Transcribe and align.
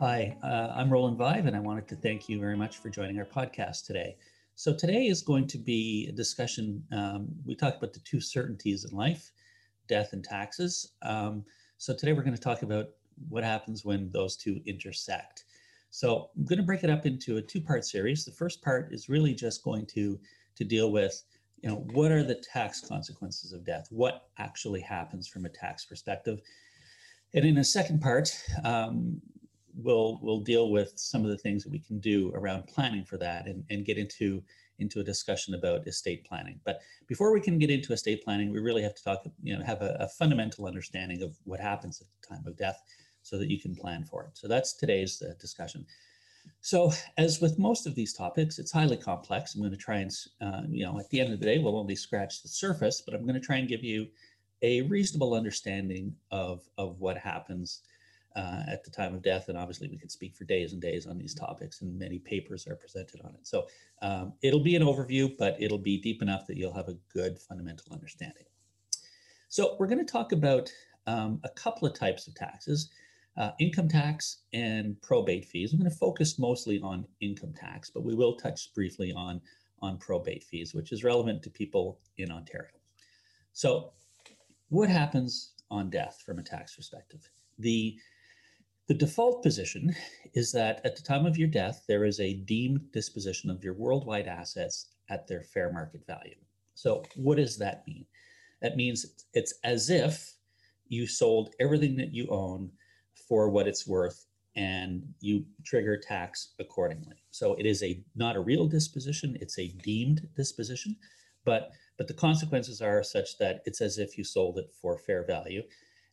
Hi, 0.00 0.36
uh, 0.44 0.72
I'm 0.76 0.92
Rolland 0.92 1.16
Vive, 1.16 1.46
and 1.46 1.56
I 1.56 1.58
wanted 1.58 1.88
to 1.88 1.96
thank 1.96 2.28
you 2.28 2.38
very 2.38 2.56
much 2.56 2.76
for 2.76 2.88
joining 2.88 3.18
our 3.18 3.24
podcast 3.24 3.84
today. 3.84 4.16
So, 4.54 4.72
today 4.72 5.06
is 5.06 5.22
going 5.22 5.48
to 5.48 5.58
be 5.58 6.06
a 6.08 6.12
discussion. 6.12 6.84
Um, 6.92 7.26
we 7.44 7.56
talked 7.56 7.78
about 7.78 7.92
the 7.92 7.98
two 7.98 8.20
certainties 8.20 8.84
in 8.84 8.96
life 8.96 9.32
death 9.88 10.12
and 10.12 10.22
taxes. 10.22 10.92
Um, 11.02 11.44
so, 11.78 11.96
today 11.96 12.12
we're 12.12 12.22
going 12.22 12.36
to 12.36 12.40
talk 12.40 12.62
about 12.62 12.90
what 13.28 13.42
happens 13.42 13.84
when 13.84 14.08
those 14.12 14.36
two 14.36 14.60
intersect. 14.66 15.46
So, 15.90 16.30
I'm 16.36 16.44
going 16.44 16.60
to 16.60 16.64
break 16.64 16.84
it 16.84 16.90
up 16.90 17.04
into 17.04 17.38
a 17.38 17.42
two 17.42 17.60
part 17.60 17.84
series. 17.84 18.24
The 18.24 18.30
first 18.30 18.62
part 18.62 18.92
is 18.92 19.08
really 19.08 19.34
just 19.34 19.64
going 19.64 19.84
to, 19.86 20.16
to 20.54 20.62
deal 20.62 20.92
with 20.92 21.24
you 21.60 21.70
know 21.70 21.84
what 21.92 22.12
are 22.12 22.22
the 22.22 22.36
tax 22.36 22.80
consequences 22.80 23.52
of 23.52 23.64
death 23.64 23.88
what 23.90 24.28
actually 24.38 24.80
happens 24.80 25.26
from 25.26 25.44
a 25.44 25.48
tax 25.48 25.84
perspective 25.84 26.40
and 27.34 27.44
in 27.44 27.58
a 27.58 27.64
second 27.64 28.00
part 28.00 28.30
um, 28.62 29.20
we'll 29.76 30.18
we'll 30.22 30.40
deal 30.40 30.70
with 30.70 30.92
some 30.96 31.24
of 31.24 31.30
the 31.30 31.38
things 31.38 31.62
that 31.64 31.72
we 31.72 31.78
can 31.78 31.98
do 32.00 32.32
around 32.34 32.66
planning 32.66 33.04
for 33.04 33.16
that 33.18 33.46
and, 33.46 33.64
and 33.70 33.84
get 33.84 33.98
into 33.98 34.42
into 34.78 35.00
a 35.00 35.04
discussion 35.04 35.54
about 35.54 35.86
estate 35.86 36.24
planning. 36.24 36.60
But 36.64 36.80
before 37.06 37.32
we 37.32 37.40
can 37.40 37.58
get 37.58 37.70
into 37.70 37.92
estate 37.92 38.22
planning, 38.22 38.52
we 38.52 38.60
really 38.60 38.82
have 38.82 38.94
to 38.94 39.02
talk, 39.02 39.24
you 39.42 39.56
know, 39.56 39.64
have 39.64 39.82
a, 39.82 39.96
a 40.00 40.08
fundamental 40.08 40.66
understanding 40.66 41.22
of 41.22 41.36
what 41.44 41.60
happens 41.60 42.00
at 42.00 42.06
the 42.06 42.34
time 42.34 42.46
of 42.46 42.56
death 42.56 42.80
so 43.22 43.38
that 43.38 43.50
you 43.50 43.60
can 43.60 43.74
plan 43.74 44.04
for 44.04 44.24
it. 44.24 44.30
So 44.34 44.46
that's 44.46 44.74
today's 44.74 45.20
uh, 45.20 45.34
discussion. 45.40 45.84
So, 46.60 46.92
as 47.18 47.40
with 47.40 47.58
most 47.58 47.86
of 47.86 47.94
these 47.94 48.14
topics, 48.14 48.58
it's 48.58 48.72
highly 48.72 48.96
complex. 48.96 49.54
I'm 49.54 49.60
going 49.60 49.70
to 49.70 49.76
try 49.76 49.98
and, 49.98 50.10
uh, 50.40 50.62
you 50.68 50.84
know, 50.84 50.98
at 50.98 51.10
the 51.10 51.20
end 51.20 51.32
of 51.32 51.40
the 51.40 51.46
day, 51.46 51.58
we'll 51.58 51.76
only 51.76 51.94
scratch 51.94 52.42
the 52.42 52.48
surface, 52.48 53.02
but 53.04 53.14
I'm 53.14 53.22
going 53.22 53.34
to 53.34 53.46
try 53.46 53.56
and 53.56 53.68
give 53.68 53.84
you 53.84 54.06
a 54.62 54.82
reasonable 54.82 55.34
understanding 55.34 56.14
of, 56.30 56.62
of 56.78 56.98
what 57.00 57.18
happens 57.18 57.82
uh, 58.38 58.62
at 58.68 58.84
the 58.84 58.90
time 58.90 59.14
of 59.14 59.22
death. 59.22 59.48
And 59.48 59.58
obviously, 59.58 59.88
we 59.88 59.98
could 59.98 60.12
speak 60.12 60.36
for 60.36 60.44
days 60.44 60.72
and 60.72 60.80
days 60.80 61.06
on 61.06 61.18
these 61.18 61.34
topics, 61.34 61.82
and 61.82 61.98
many 61.98 62.20
papers 62.20 62.68
are 62.68 62.76
presented 62.76 63.20
on 63.24 63.34
it. 63.34 63.46
So 63.46 63.66
um, 64.00 64.32
it'll 64.42 64.62
be 64.62 64.76
an 64.76 64.82
overview, 64.82 65.36
but 65.36 65.56
it'll 65.58 65.76
be 65.76 65.98
deep 65.98 66.22
enough 66.22 66.46
that 66.46 66.56
you'll 66.56 66.74
have 66.74 66.88
a 66.88 66.96
good 67.12 67.38
fundamental 67.40 67.92
understanding. 67.92 68.44
So 69.48 69.76
we're 69.78 69.88
going 69.88 70.04
to 70.04 70.10
talk 70.10 70.30
about 70.30 70.70
um, 71.08 71.40
a 71.42 71.48
couple 71.48 71.88
of 71.88 71.94
types 71.94 72.28
of 72.28 72.34
taxes. 72.34 72.90
Uh, 73.36 73.52
income 73.60 73.88
tax 73.88 74.38
and 74.52 75.00
probate 75.00 75.44
fees. 75.44 75.72
I'm 75.72 75.78
going 75.78 75.88
to 75.88 75.96
focus 75.96 76.40
mostly 76.40 76.80
on 76.80 77.06
income 77.20 77.54
tax, 77.56 77.88
but 77.88 78.02
we 78.02 78.14
will 78.14 78.34
touch 78.34 78.74
briefly 78.74 79.12
on, 79.12 79.40
on 79.80 79.96
probate 79.98 80.42
fees, 80.42 80.74
which 80.74 80.90
is 80.90 81.04
relevant 81.04 81.44
to 81.44 81.50
people 81.50 82.00
in 82.16 82.32
Ontario. 82.32 82.70
So, 83.52 83.92
what 84.70 84.88
happens 84.88 85.52
on 85.70 85.88
death 85.88 86.20
from 86.26 86.40
a 86.40 86.42
tax 86.42 86.74
perspective? 86.74 87.30
The 87.60 87.96
the 88.88 88.94
default 88.94 89.42
position 89.42 89.94
is 90.34 90.50
that 90.52 90.80
at 90.84 90.96
the 90.96 91.02
time 91.02 91.26
of 91.26 91.36
your 91.36 91.48
death, 91.48 91.84
there 91.86 92.04
is 92.04 92.20
a 92.20 92.34
deemed 92.34 92.90
disposition 92.90 93.50
of 93.50 93.62
your 93.62 93.74
worldwide 93.74 94.26
assets 94.26 94.86
at 95.10 95.28
their 95.28 95.42
fair 95.42 95.70
market 95.72 96.06
value. 96.06 96.34
So, 96.74 97.04
what 97.14 97.36
does 97.36 97.58
that 97.58 97.86
mean? 97.86 98.06
That 98.62 98.76
means 98.76 99.24
it's 99.34 99.54
as 99.62 99.90
if 99.90 100.34
you 100.88 101.06
sold 101.06 101.54
everything 101.60 101.96
that 101.96 102.14
you 102.14 102.28
own 102.30 102.70
for 103.28 103.50
what 103.50 103.68
it's 103.68 103.86
worth 103.86 104.26
and 104.56 105.04
you 105.20 105.44
trigger 105.64 105.96
tax 105.96 106.54
accordingly. 106.58 107.16
So 107.30 107.54
it 107.54 107.66
is 107.66 107.82
a 107.82 108.02
not 108.16 108.36
a 108.36 108.40
real 108.40 108.66
disposition, 108.66 109.36
it's 109.40 109.58
a 109.58 109.68
deemed 109.82 110.26
disposition, 110.34 110.96
but 111.44 111.70
but 111.96 112.08
the 112.08 112.14
consequences 112.14 112.80
are 112.80 113.02
such 113.02 113.38
that 113.38 113.60
it's 113.66 113.80
as 113.80 113.98
if 113.98 114.16
you 114.16 114.24
sold 114.24 114.58
it 114.58 114.72
for 114.80 114.98
fair 114.98 115.24
value 115.24 115.62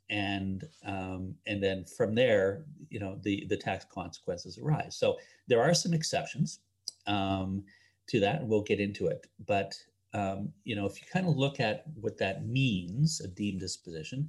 and 0.09 0.63
um, 0.85 1.35
and 1.47 1.61
then 1.61 1.85
from 1.85 2.15
there, 2.15 2.65
you 2.89 2.99
know, 2.99 3.17
the 3.23 3.45
the 3.49 3.57
tax 3.57 3.85
consequences 3.93 4.57
arise. 4.57 4.95
So 4.97 5.17
there 5.47 5.61
are 5.61 5.73
some 5.73 5.93
exceptions 5.93 6.59
um, 7.07 7.63
to 8.07 8.19
that, 8.19 8.41
and 8.41 8.49
we'll 8.49 8.61
get 8.61 8.79
into 8.79 9.07
it. 9.07 9.27
But 9.45 9.73
um, 10.13 10.51
you 10.63 10.75
know, 10.75 10.85
if 10.85 11.01
you 11.01 11.07
kind 11.11 11.27
of 11.27 11.35
look 11.35 11.59
at 11.59 11.83
what 11.99 12.17
that 12.19 12.45
means, 12.47 13.21
a 13.21 13.27
deemed 13.27 13.59
disposition, 13.59 14.27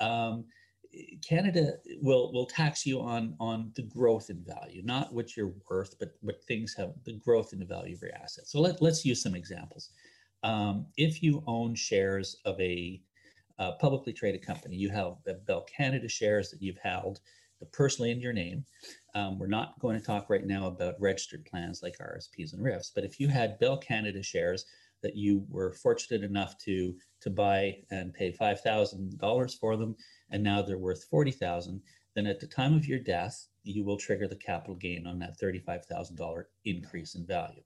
um, 0.00 0.44
Canada 1.26 1.74
will 2.00 2.32
will 2.32 2.46
tax 2.46 2.86
you 2.86 3.00
on 3.00 3.36
on 3.38 3.72
the 3.76 3.82
growth 3.82 4.30
in 4.30 4.42
value, 4.44 4.82
not 4.82 5.12
what 5.12 5.36
you're 5.36 5.52
worth, 5.68 5.98
but 5.98 6.14
what 6.20 6.42
things 6.44 6.74
have 6.74 6.92
the 7.04 7.12
growth 7.18 7.52
in 7.52 7.58
the 7.58 7.66
value 7.66 7.94
of 7.94 8.02
your 8.02 8.14
assets. 8.14 8.52
So 8.52 8.60
let, 8.60 8.80
let's 8.80 9.04
use 9.04 9.22
some 9.22 9.34
examples. 9.34 9.90
Um, 10.42 10.86
if 10.96 11.22
you 11.22 11.42
own 11.46 11.74
shares 11.74 12.36
of 12.44 12.58
a 12.60 13.02
uh, 13.58 13.72
publicly 13.72 14.12
traded 14.12 14.44
company. 14.44 14.76
You 14.76 14.90
have 14.90 15.16
the 15.24 15.34
Bell 15.46 15.62
Canada 15.62 16.08
shares 16.08 16.50
that 16.50 16.62
you've 16.62 16.78
held 16.78 17.20
personally 17.72 18.10
in 18.10 18.20
your 18.20 18.32
name. 18.32 18.64
Um, 19.14 19.38
we're 19.38 19.46
not 19.48 19.78
going 19.80 19.98
to 19.98 20.04
talk 20.04 20.30
right 20.30 20.46
now 20.46 20.66
about 20.66 21.00
registered 21.00 21.44
plans 21.44 21.82
like 21.82 21.98
RSPs 21.98 22.52
and 22.52 22.62
RRIFs, 22.62 22.92
but 22.94 23.04
if 23.04 23.18
you 23.18 23.28
had 23.28 23.58
Bell 23.58 23.76
Canada 23.76 24.22
shares 24.22 24.64
that 25.02 25.16
you 25.16 25.44
were 25.48 25.72
fortunate 25.72 26.22
enough 26.24 26.58
to 26.58 26.94
to 27.20 27.30
buy 27.30 27.76
and 27.90 28.14
pay 28.14 28.32
five 28.32 28.60
thousand 28.60 29.18
dollars 29.18 29.54
for 29.54 29.76
them, 29.76 29.96
and 30.30 30.42
now 30.42 30.62
they're 30.62 30.78
worth 30.78 31.04
forty 31.04 31.30
thousand, 31.30 31.80
then 32.14 32.26
at 32.26 32.40
the 32.40 32.46
time 32.46 32.74
of 32.74 32.86
your 32.86 32.98
death, 32.98 33.48
you 33.64 33.84
will 33.84 33.96
trigger 33.96 34.28
the 34.28 34.36
capital 34.36 34.74
gain 34.74 35.06
on 35.06 35.18
that 35.18 35.38
thirty-five 35.38 35.84
thousand 35.86 36.16
dollar 36.16 36.48
increase 36.64 37.14
in 37.14 37.26
value. 37.26 37.62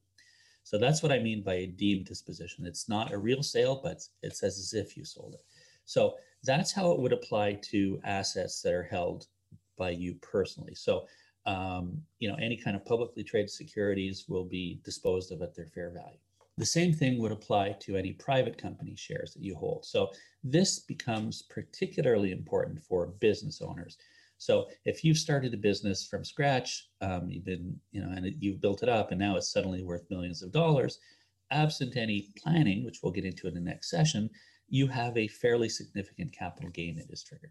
So 0.65 0.79
that's 0.79 1.03
what 1.03 1.13
I 1.13 1.19
mean 1.19 1.43
by 1.43 1.55
a 1.55 1.67
deemed 1.67 2.07
disposition. 2.07 2.67
It's 2.67 2.89
not 2.89 3.13
a 3.13 3.19
real 3.19 3.43
sale, 3.43 3.81
but 3.83 4.03
it's 4.23 4.43
as 4.43 4.73
if 4.75 4.97
you 4.97 5.05
sold 5.05 5.35
it. 5.35 5.45
So 5.93 6.17
that's 6.43 6.73
how 6.73 6.91
it 6.93 6.99
would 7.01 7.13
apply 7.13 7.59
to 7.71 8.01
assets 8.05 8.63
that 8.63 8.73
are 8.73 8.83
held 8.83 9.27
by 9.77 9.91
you 9.91 10.15
personally. 10.23 10.75
So, 10.75 11.07
um, 11.45 12.01
you 12.19 12.29
know, 12.29 12.37
any 12.41 12.57
kind 12.57 12.75
of 12.77 12.85
publicly 12.87 13.23
traded 13.23 13.51
securities 13.51 14.25
will 14.27 14.45
be 14.45 14.81
disposed 14.85 15.33
of 15.33 15.43
at 15.43 15.55
their 15.55 15.67
fair 15.67 15.91
value. 15.91 16.19
The 16.57 16.67
same 16.67 16.93
thing 16.93 17.19
would 17.19 17.33
apply 17.33 17.77
to 17.81 17.97
any 17.97 18.13
private 18.13 18.57
company 18.57 18.95
shares 18.97 19.35
that 19.35 19.43
you 19.43 19.55
hold. 19.55 19.85
So 19.85 20.11
this 20.43 20.79
becomes 20.79 21.43
particularly 21.43 22.31
important 22.33 22.83
for 22.83 23.07
business 23.07 23.61
owners. 23.61 23.99
So 24.39 24.69
if 24.85 25.05
you've 25.05 25.19
started 25.19 25.55
a 25.55 25.59
business 25.59 26.07
from 26.07 26.25
scratch, 26.25 26.89
um, 27.01 27.29
you've 27.29 27.45
been, 27.45 27.79
you 27.93 28.03
know, 28.03 28.11
and 28.17 28.35
you've 28.41 28.61
built 28.61 28.83
it 28.83 28.89
up, 28.89 29.11
and 29.11 29.21
now 29.21 29.37
it's 29.37 29.53
suddenly 29.53 29.83
worth 29.83 30.11
millions 30.11 30.43
of 30.43 30.53
dollars, 30.53 30.99
absent 31.51 31.97
any 31.97 32.29
planning, 32.43 32.85
which 32.85 33.01
we'll 33.03 33.13
get 33.13 33.25
into 33.25 33.47
in 33.47 33.55
the 33.55 33.61
next 33.61 33.91
session, 33.91 34.29
you 34.73 34.87
have 34.87 35.15
a 35.19 35.29
fairly 35.29 35.69
significant 35.69 36.33
capital 36.33 36.71
gain 36.71 36.97
that 36.97 37.11
is 37.11 37.23
triggered. 37.23 37.51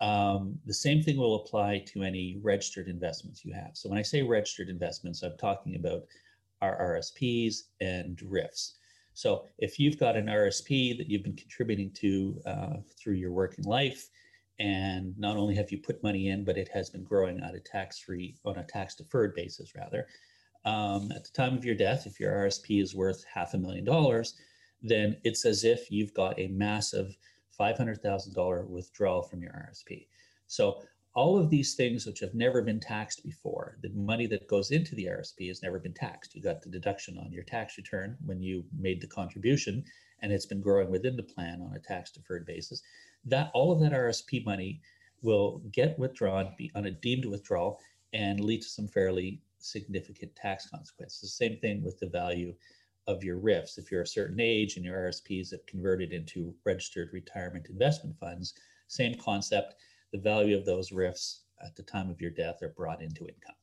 Um, 0.00 0.58
the 0.66 0.74
same 0.74 1.00
thing 1.00 1.16
will 1.16 1.36
apply 1.36 1.84
to 1.92 2.02
any 2.02 2.40
registered 2.42 2.88
investments 2.88 3.44
you 3.44 3.52
have. 3.52 3.70
So 3.74 3.88
when 3.88 3.98
I 3.98 4.02
say 4.02 4.22
registered 4.22 4.68
investments, 4.68 5.22
I'm 5.22 5.36
talking 5.38 5.76
about 5.76 6.06
our 6.60 6.96
RSPs 6.96 7.68
and 7.80 8.18
RRIFs. 8.18 8.72
So 9.14 9.44
if 9.58 9.78
you've 9.78 9.98
got 9.98 10.16
an 10.16 10.26
RSP 10.26 10.98
that 10.98 11.08
you've 11.08 11.22
been 11.22 11.36
contributing 11.36 11.92
to 11.92 12.40
uh, 12.46 12.76
through 12.96 13.14
your 13.14 13.32
working 13.32 13.64
life, 13.64 14.08
and 14.58 15.16
not 15.18 15.36
only 15.36 15.54
have 15.54 15.70
you 15.70 15.78
put 15.78 16.02
money 16.02 16.30
in, 16.30 16.44
but 16.44 16.58
it 16.58 16.68
has 16.74 16.90
been 16.90 17.04
growing 17.04 17.40
on 17.44 17.54
a 17.54 17.60
tax-free, 17.60 18.36
on 18.44 18.58
a 18.58 18.64
tax-deferred 18.64 19.36
basis 19.36 19.72
rather. 19.76 20.08
Um, 20.64 21.12
at 21.12 21.22
the 21.22 21.30
time 21.32 21.56
of 21.56 21.64
your 21.64 21.76
death, 21.76 22.08
if 22.08 22.18
your 22.18 22.32
RSP 22.32 22.82
is 22.82 22.92
worth 22.92 23.24
half 23.32 23.54
a 23.54 23.58
million 23.58 23.84
dollars, 23.84 24.34
then 24.82 25.16
it's 25.24 25.44
as 25.44 25.64
if 25.64 25.90
you've 25.90 26.14
got 26.14 26.38
a 26.38 26.48
massive 26.48 27.16
$500,000 27.58 28.68
withdrawal 28.68 29.22
from 29.22 29.42
your 29.42 29.52
RSP. 29.52 30.06
So 30.46 30.82
all 31.14 31.36
of 31.36 31.50
these 31.50 31.74
things 31.74 32.06
which 32.06 32.20
have 32.20 32.34
never 32.34 32.62
been 32.62 32.78
taxed 32.78 33.24
before, 33.24 33.76
the 33.82 33.90
money 33.90 34.26
that 34.26 34.46
goes 34.46 34.70
into 34.70 34.94
the 34.94 35.06
RSP 35.06 35.48
has 35.48 35.62
never 35.62 35.80
been 35.80 35.94
taxed. 35.94 36.34
You 36.34 36.42
got 36.42 36.62
the 36.62 36.70
deduction 36.70 37.18
on 37.18 37.32
your 37.32 37.42
tax 37.42 37.76
return 37.76 38.16
when 38.24 38.40
you 38.40 38.64
made 38.78 39.00
the 39.00 39.08
contribution, 39.08 39.84
and 40.22 40.32
it's 40.32 40.46
been 40.46 40.60
growing 40.60 40.90
within 40.90 41.16
the 41.16 41.22
plan 41.22 41.60
on 41.60 41.74
a 41.74 41.80
tax 41.80 42.12
deferred 42.12 42.46
basis. 42.46 42.82
That 43.24 43.50
all 43.52 43.72
of 43.72 43.80
that 43.80 43.92
RSP 43.92 44.44
money 44.44 44.80
will 45.22 45.60
get 45.72 45.98
withdrawn, 45.98 46.54
be 46.56 46.70
on 46.76 46.86
a 46.86 46.90
deemed 46.92 47.24
withdrawal, 47.24 47.80
and 48.12 48.38
lead 48.38 48.62
to 48.62 48.68
some 48.68 48.86
fairly 48.86 49.42
significant 49.58 50.34
tax 50.36 50.68
consequences. 50.68 51.20
The 51.20 51.28
same 51.28 51.58
thing 51.58 51.82
with 51.82 51.98
the 51.98 52.06
value 52.06 52.54
of 53.08 53.24
your 53.24 53.38
RRIFs. 53.38 53.78
If 53.78 53.90
you're 53.90 54.02
a 54.02 54.06
certain 54.06 54.38
age 54.38 54.76
and 54.76 54.84
your 54.84 55.10
RSPs 55.10 55.50
have 55.50 55.66
converted 55.66 56.12
into 56.12 56.54
registered 56.64 57.08
retirement 57.12 57.66
investment 57.68 58.16
funds, 58.20 58.54
same 58.86 59.14
concept. 59.14 59.74
The 60.12 60.18
value 60.18 60.56
of 60.56 60.66
those 60.66 60.90
RRIFs 60.90 61.40
at 61.64 61.74
the 61.74 61.82
time 61.82 62.10
of 62.10 62.20
your 62.20 62.30
death 62.30 62.62
are 62.62 62.74
brought 62.76 63.02
into 63.02 63.22
income. 63.22 63.56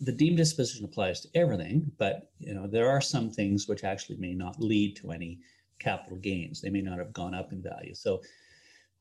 The 0.00 0.12
deemed 0.12 0.38
disposition 0.38 0.84
applies 0.84 1.20
to 1.20 1.28
everything, 1.34 1.90
but 1.98 2.30
you 2.38 2.54
know 2.54 2.66
there 2.66 2.88
are 2.88 3.00
some 3.00 3.30
things 3.30 3.68
which 3.68 3.84
actually 3.84 4.16
may 4.16 4.34
not 4.34 4.60
lead 4.60 4.96
to 4.96 5.10
any 5.10 5.40
capital 5.78 6.18
gains. 6.18 6.60
They 6.60 6.70
may 6.70 6.82
not 6.82 6.98
have 6.98 7.12
gone 7.12 7.34
up 7.34 7.52
in 7.52 7.62
value. 7.62 7.94
So 7.94 8.22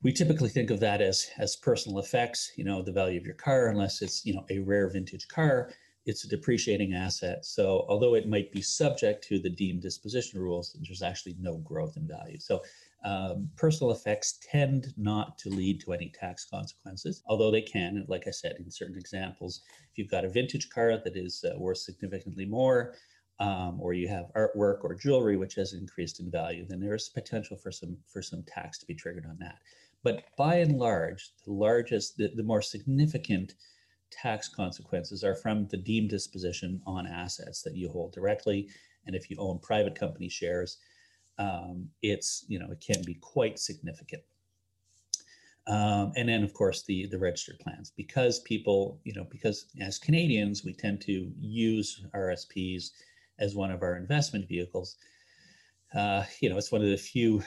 we 0.03 0.11
typically 0.11 0.49
think 0.49 0.69
of 0.69 0.79
that 0.81 1.01
as 1.01 1.29
as 1.37 1.55
personal 1.55 1.99
effects. 1.99 2.51
You 2.57 2.63
know, 2.63 2.81
the 2.81 2.91
value 2.91 3.19
of 3.19 3.25
your 3.25 3.35
car, 3.35 3.67
unless 3.67 4.01
it's 4.01 4.25
you 4.25 4.33
know 4.33 4.45
a 4.49 4.59
rare 4.59 4.89
vintage 4.89 5.27
car, 5.27 5.71
it's 6.05 6.25
a 6.25 6.27
depreciating 6.27 6.93
asset. 6.93 7.45
So 7.45 7.85
although 7.87 8.15
it 8.15 8.27
might 8.27 8.51
be 8.51 8.61
subject 8.61 9.23
to 9.25 9.39
the 9.39 9.49
deemed 9.49 9.81
disposition 9.81 10.39
rules, 10.39 10.75
there's 10.81 11.01
actually 11.01 11.35
no 11.39 11.57
growth 11.57 11.95
in 11.95 12.07
value. 12.07 12.39
So 12.39 12.61
um, 13.05 13.49
personal 13.57 13.91
effects 13.91 14.39
tend 14.49 14.93
not 14.97 15.37
to 15.39 15.49
lead 15.49 15.81
to 15.81 15.93
any 15.93 16.09
tax 16.09 16.45
consequences, 16.45 17.21
although 17.27 17.51
they 17.51 17.61
can, 17.61 18.05
like 18.07 18.27
I 18.27 18.31
said, 18.31 18.55
in 18.59 18.71
certain 18.71 18.97
examples. 18.97 19.61
If 19.91 19.97
you've 19.97 20.11
got 20.11 20.25
a 20.25 20.29
vintage 20.29 20.69
car 20.69 20.97
that 21.03 21.15
is 21.15 21.43
uh, 21.43 21.57
worth 21.57 21.79
significantly 21.79 22.45
more, 22.45 22.95
um, 23.39 23.79
or 23.81 23.93
you 23.93 24.07
have 24.07 24.31
artwork 24.35 24.83
or 24.83 24.95
jewelry 24.95 25.37
which 25.37 25.55
has 25.55 25.73
increased 25.73 26.19
in 26.19 26.31
value, 26.31 26.65
then 26.67 26.79
there 26.79 26.95
is 26.95 27.09
potential 27.09 27.57
for 27.57 27.71
some 27.71 27.97
for 28.07 28.21
some 28.21 28.43
tax 28.43 28.77
to 28.77 28.85
be 28.85 28.93
triggered 28.93 29.25
on 29.25 29.37
that. 29.39 29.57
But 30.03 30.23
by 30.37 30.55
and 30.57 30.77
large, 30.77 31.31
the 31.45 31.53
largest, 31.53 32.17
the, 32.17 32.31
the 32.35 32.43
more 32.43 32.61
significant 32.61 33.55
tax 34.21 34.47
consequences 34.47 35.23
are 35.23 35.35
from 35.35 35.67
the 35.67 35.77
deemed 35.77 36.09
disposition 36.09 36.81
on 36.85 37.07
assets 37.07 37.61
that 37.63 37.75
you 37.75 37.89
hold 37.89 38.13
directly, 38.13 38.69
and 39.05 39.15
if 39.15 39.29
you 39.29 39.37
own 39.39 39.59
private 39.59 39.95
company 39.95 40.29
shares, 40.29 40.77
um, 41.37 41.89
it's 42.01 42.45
you 42.47 42.59
know 42.59 42.69
it 42.71 42.83
can 42.85 43.03
be 43.03 43.15
quite 43.15 43.59
significant. 43.59 44.23
Um, 45.65 46.11
and 46.17 46.27
then 46.27 46.43
of 46.43 46.53
course 46.53 46.83
the 46.83 47.07
the 47.07 47.17
registered 47.17 47.59
plans 47.59 47.91
because 47.95 48.39
people 48.41 48.99
you 49.03 49.13
know 49.13 49.25
because 49.29 49.65
as 49.79 49.97
Canadians 49.97 50.63
we 50.63 50.73
tend 50.73 51.01
to 51.01 51.31
use 51.39 52.05
RSPs 52.13 52.91
as 53.39 53.55
one 53.55 53.71
of 53.71 53.81
our 53.81 53.95
investment 53.95 54.47
vehicles. 54.47 54.97
Uh, 55.95 56.23
you 56.41 56.49
know 56.49 56.57
it's 56.57 56.71
one 56.71 56.81
of 56.81 56.89
the 56.89 56.97
few 56.97 57.41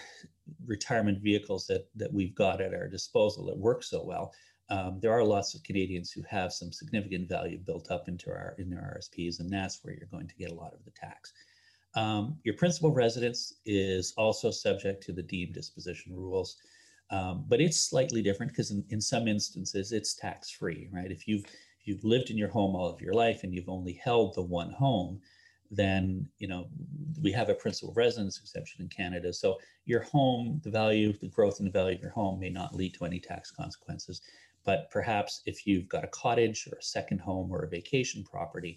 retirement 0.67 1.19
vehicles 1.21 1.67
that 1.67 1.89
that 1.95 2.13
we've 2.13 2.35
got 2.35 2.61
at 2.61 2.75
our 2.75 2.89
disposal 2.89 3.47
that 3.47 3.59
work 3.59 3.83
so 3.83 4.03
well. 4.05 4.33
Um, 4.69 4.99
there 5.01 5.13
are 5.13 5.25
lots 5.25 5.55
of 5.55 5.63
Canadians 5.63 6.11
who 6.11 6.23
have 6.29 6.53
some 6.53 6.73
significant 6.73 7.29
value 7.29 7.59
built 7.59 7.91
up 7.91 8.09
into 8.09 8.31
our 8.31 8.57
in 8.59 8.69
their 8.69 8.99
RSPs, 8.99 9.41
and 9.41 9.51
that's 9.51 9.81
where 9.83 9.95
you're 9.95 10.09
going 10.11 10.27
to 10.27 10.35
get 10.35 10.51
a 10.51 10.55
lot 10.55 10.75
of 10.75 10.85
the 10.85 10.91
tax. 10.91 11.33
Um, 11.95 12.39
your 12.45 12.55
principal 12.55 12.93
residence 12.93 13.55
is 13.65 14.13
also 14.17 14.51
subject 14.51 15.03
to 15.05 15.13
the 15.13 15.23
deemed 15.23 15.55
disposition 15.55 16.15
rules, 16.15 16.57
um, 17.11 17.45
but 17.49 17.61
it's 17.61 17.79
slightly 17.79 18.23
different 18.23 18.53
because 18.53 18.71
in, 18.71 18.85
in 18.91 19.01
some 19.01 19.29
instances 19.29 19.93
it's 19.93 20.15
tax 20.15 20.51
free, 20.51 20.89
right? 20.93 21.11
If 21.11 21.29
you've 21.29 21.45
if 21.45 21.87
you've 21.87 22.05
lived 22.05 22.31
in 22.31 22.37
your 22.37 22.49
home 22.49 22.75
all 22.75 22.93
of 22.93 23.01
your 23.01 23.15
life 23.15 23.45
and 23.45 23.55
you've 23.55 23.69
only 23.69 23.93
held 23.93 24.35
the 24.35 24.43
one 24.43 24.73
home, 24.73 25.21
then 25.71 26.29
you 26.39 26.49
know 26.49 26.67
we 27.23 27.33
have 27.33 27.49
a 27.49 27.55
principal 27.55 27.95
residence 27.95 28.41
exemption 28.41 28.83
in 28.83 28.89
Canada. 28.89 29.33
So 29.33 29.59
your 29.85 30.03
home, 30.03 30.61
the 30.65 30.71
value, 30.71 31.13
the 31.13 31.29
growth 31.29 31.61
in 31.61 31.67
the 31.67 31.71
value 31.71 31.97
of 31.97 32.03
your 32.03 32.11
home 32.11 32.41
may 32.41 32.51
not 32.51 32.75
lead 32.75 32.95
to 32.95 33.05
any 33.05 33.21
tax 33.21 33.51
consequences. 33.53 34.21
But 34.67 34.91
perhaps 34.91 35.41
if 35.47 35.67
you've 35.67 35.89
got 35.89 36.05
a 36.05 36.09
cottage 36.09 36.69
or 36.71 36.77
a 36.77 36.83
second 36.83 37.21
home 37.21 37.51
or 37.51 37.63
a 37.63 37.69
vacation 37.69 38.25
property, 38.25 38.77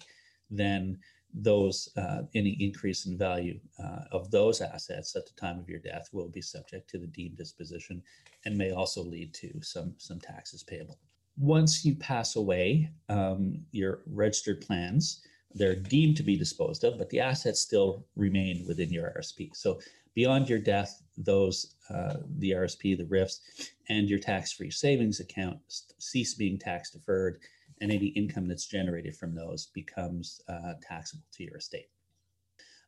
then 0.50 0.98
those 1.34 1.88
uh, 1.96 2.22
any 2.34 2.56
increase 2.60 3.06
in 3.06 3.18
value 3.18 3.60
uh, 3.82 4.04
of 4.12 4.30
those 4.30 4.60
assets 4.60 5.14
at 5.14 5.26
the 5.26 5.40
time 5.40 5.58
of 5.58 5.68
your 5.68 5.80
death 5.80 6.08
will 6.12 6.28
be 6.28 6.40
subject 6.40 6.88
to 6.90 6.98
the 6.98 7.06
deemed 7.06 7.36
disposition 7.36 8.02
and 8.44 8.56
may 8.56 8.72
also 8.72 9.02
lead 9.02 9.34
to 9.34 9.50
some 9.62 9.94
some 9.98 10.20
taxes 10.20 10.62
payable. 10.62 10.98
Once 11.36 11.84
you 11.84 11.94
pass 11.96 12.36
away, 12.36 12.90
um, 13.08 13.60
your 13.72 14.00
registered 14.06 14.60
plans 14.60 15.22
they're 15.54 15.76
deemed 15.76 16.16
to 16.16 16.22
be 16.22 16.36
disposed 16.36 16.84
of, 16.84 16.98
but 16.98 17.10
the 17.10 17.20
assets 17.20 17.60
still 17.60 18.06
remain 18.14 18.64
within 18.66 18.90
your 18.90 19.12
RSP. 19.16 19.50
So 19.54 19.80
beyond 20.14 20.48
your 20.48 20.58
death, 20.58 21.02
those 21.16 21.74
uh, 21.88 22.16
the 22.38 22.52
RSP, 22.52 22.96
the 22.96 23.04
RRIFs, 23.04 23.40
and 23.88 24.08
your 24.08 24.18
tax-free 24.18 24.70
savings 24.70 25.20
account 25.20 25.58
cease 25.98 26.34
being 26.34 26.58
tax 26.58 26.90
deferred 26.90 27.40
and 27.80 27.90
any 27.90 28.08
income 28.08 28.46
that's 28.46 28.66
generated 28.66 29.16
from 29.16 29.34
those 29.34 29.66
becomes 29.74 30.40
uh, 30.48 30.74
taxable 30.86 31.24
to 31.32 31.44
your 31.44 31.56
estate. 31.56 31.88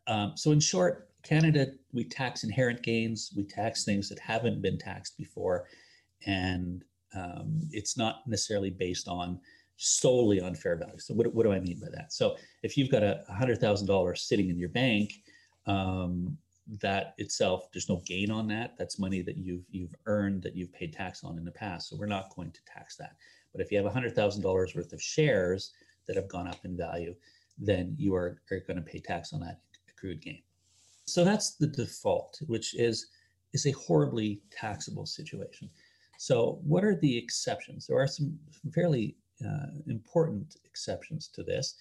Um, 0.06 0.32
so, 0.36 0.50
in 0.50 0.60
short, 0.60 1.08
Canada, 1.22 1.68
we 1.92 2.04
tax 2.04 2.44
inherent 2.44 2.82
gains, 2.82 3.32
we 3.36 3.44
tax 3.44 3.84
things 3.84 4.08
that 4.08 4.18
haven't 4.18 4.60
been 4.60 4.78
taxed 4.78 5.16
before, 5.16 5.68
and 6.26 6.84
um, 7.14 7.60
it's 7.70 7.96
not 7.96 8.26
necessarily 8.26 8.70
based 8.70 9.08
on 9.08 9.38
solely 9.76 10.40
on 10.40 10.54
fair 10.54 10.76
value. 10.76 10.98
So, 10.98 11.14
what, 11.14 11.32
what 11.34 11.44
do 11.44 11.52
I 11.52 11.60
mean 11.60 11.78
by 11.80 11.88
that? 11.94 12.12
So, 12.12 12.36
if 12.62 12.76
you've 12.76 12.90
got 12.90 13.02
a 13.02 13.22
$100,000 13.30 14.18
sitting 14.18 14.50
in 14.50 14.58
your 14.58 14.70
bank, 14.70 15.12
um, 15.66 16.36
that 16.80 17.14
itself, 17.18 17.68
there's 17.72 17.88
no 17.88 18.02
gain 18.06 18.30
on 18.30 18.46
that. 18.48 18.74
That's 18.78 18.98
money 18.98 19.22
that 19.22 19.36
you've 19.36 19.64
you've 19.70 19.94
earned 20.06 20.42
that 20.42 20.56
you've 20.56 20.72
paid 20.72 20.92
tax 20.92 21.24
on 21.24 21.38
in 21.38 21.44
the 21.44 21.50
past. 21.50 21.88
So 21.88 21.96
we're 21.96 22.06
not 22.06 22.34
going 22.34 22.52
to 22.52 22.60
tax 22.64 22.96
that. 22.96 23.16
But 23.52 23.60
if 23.60 23.70
you 23.70 23.82
have 23.82 23.92
$100,000 23.92 24.44
worth 24.76 24.92
of 24.92 25.02
shares 25.02 25.72
that 26.06 26.16
have 26.16 26.28
gone 26.28 26.48
up 26.48 26.64
in 26.64 26.76
value, 26.76 27.14
then 27.58 27.94
you 27.98 28.14
are, 28.14 28.40
are 28.50 28.60
going 28.60 28.76
to 28.76 28.82
pay 28.82 28.98
tax 28.98 29.32
on 29.32 29.40
that 29.40 29.60
accrued 29.88 30.22
gain. 30.22 30.42
So 31.06 31.24
that's 31.24 31.56
the 31.56 31.66
default, 31.66 32.40
which 32.46 32.74
is 32.74 33.06
is 33.52 33.66
a 33.66 33.72
horribly 33.72 34.40
taxable 34.50 35.04
situation. 35.04 35.68
So 36.16 36.58
what 36.64 36.84
are 36.84 36.94
the 36.94 37.18
exceptions? 37.18 37.86
There 37.86 38.00
are 38.00 38.06
some 38.06 38.38
fairly 38.72 39.16
uh, 39.46 39.66
important 39.88 40.56
exceptions 40.64 41.28
to 41.34 41.42
this, 41.42 41.74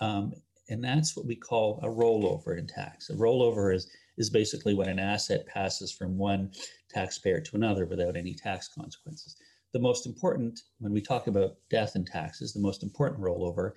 um, 0.00 0.32
and 0.68 0.84
that's 0.84 1.16
what 1.16 1.26
we 1.26 1.34
call 1.34 1.80
a 1.82 1.88
rollover 1.88 2.58
in 2.58 2.66
tax. 2.66 3.10
A 3.10 3.14
rollover 3.14 3.74
is 3.74 3.90
is 4.18 4.30
basically 4.30 4.74
when 4.74 4.88
an 4.88 4.98
asset 4.98 5.46
passes 5.46 5.92
from 5.92 6.16
one 6.16 6.50
taxpayer 6.90 7.40
to 7.40 7.56
another 7.56 7.86
without 7.86 8.16
any 8.16 8.34
tax 8.34 8.68
consequences 8.68 9.36
the 9.76 9.82
most 9.82 10.06
important, 10.06 10.60
when 10.78 10.90
we 10.90 11.02
talk 11.02 11.26
about 11.26 11.56
death 11.68 11.96
and 11.96 12.06
taxes, 12.06 12.54
the 12.54 12.60
most 12.60 12.82
important 12.82 13.20
rollover 13.20 13.72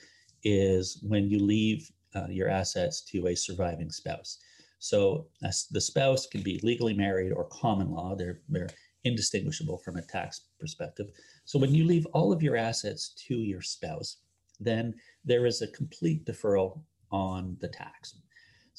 is 0.45 1.03
when 1.05 1.29
you 1.29 1.39
leave 1.39 1.91
uh, 2.15 2.27
your 2.29 2.47
assets 2.47 3.01
to 3.01 3.27
a 3.27 3.35
surviving 3.35 3.89
spouse. 3.89 4.37
So 4.79 5.27
the 5.41 5.81
spouse 5.81 6.25
can 6.25 6.41
be 6.41 6.61
legally 6.63 6.93
married 6.93 7.33
or 7.33 7.49
common 7.51 7.91
law. 7.91 8.15
They're, 8.15 8.39
they're 8.47 8.69
indistinguishable 9.03 9.79
from 9.79 9.97
a 9.97 10.01
tax 10.01 10.45
perspective. 10.57 11.07
So 11.43 11.59
when 11.59 11.75
you 11.75 11.83
leave 11.83 12.05
all 12.13 12.31
of 12.31 12.41
your 12.41 12.55
assets 12.55 13.13
to 13.27 13.35
your 13.35 13.61
spouse, 13.61 14.17
then 14.57 14.93
there 15.25 15.45
is 15.45 15.61
a 15.61 15.67
complete 15.67 16.25
deferral 16.25 16.81
on 17.11 17.57
the 17.59 17.67
tax. 17.67 18.15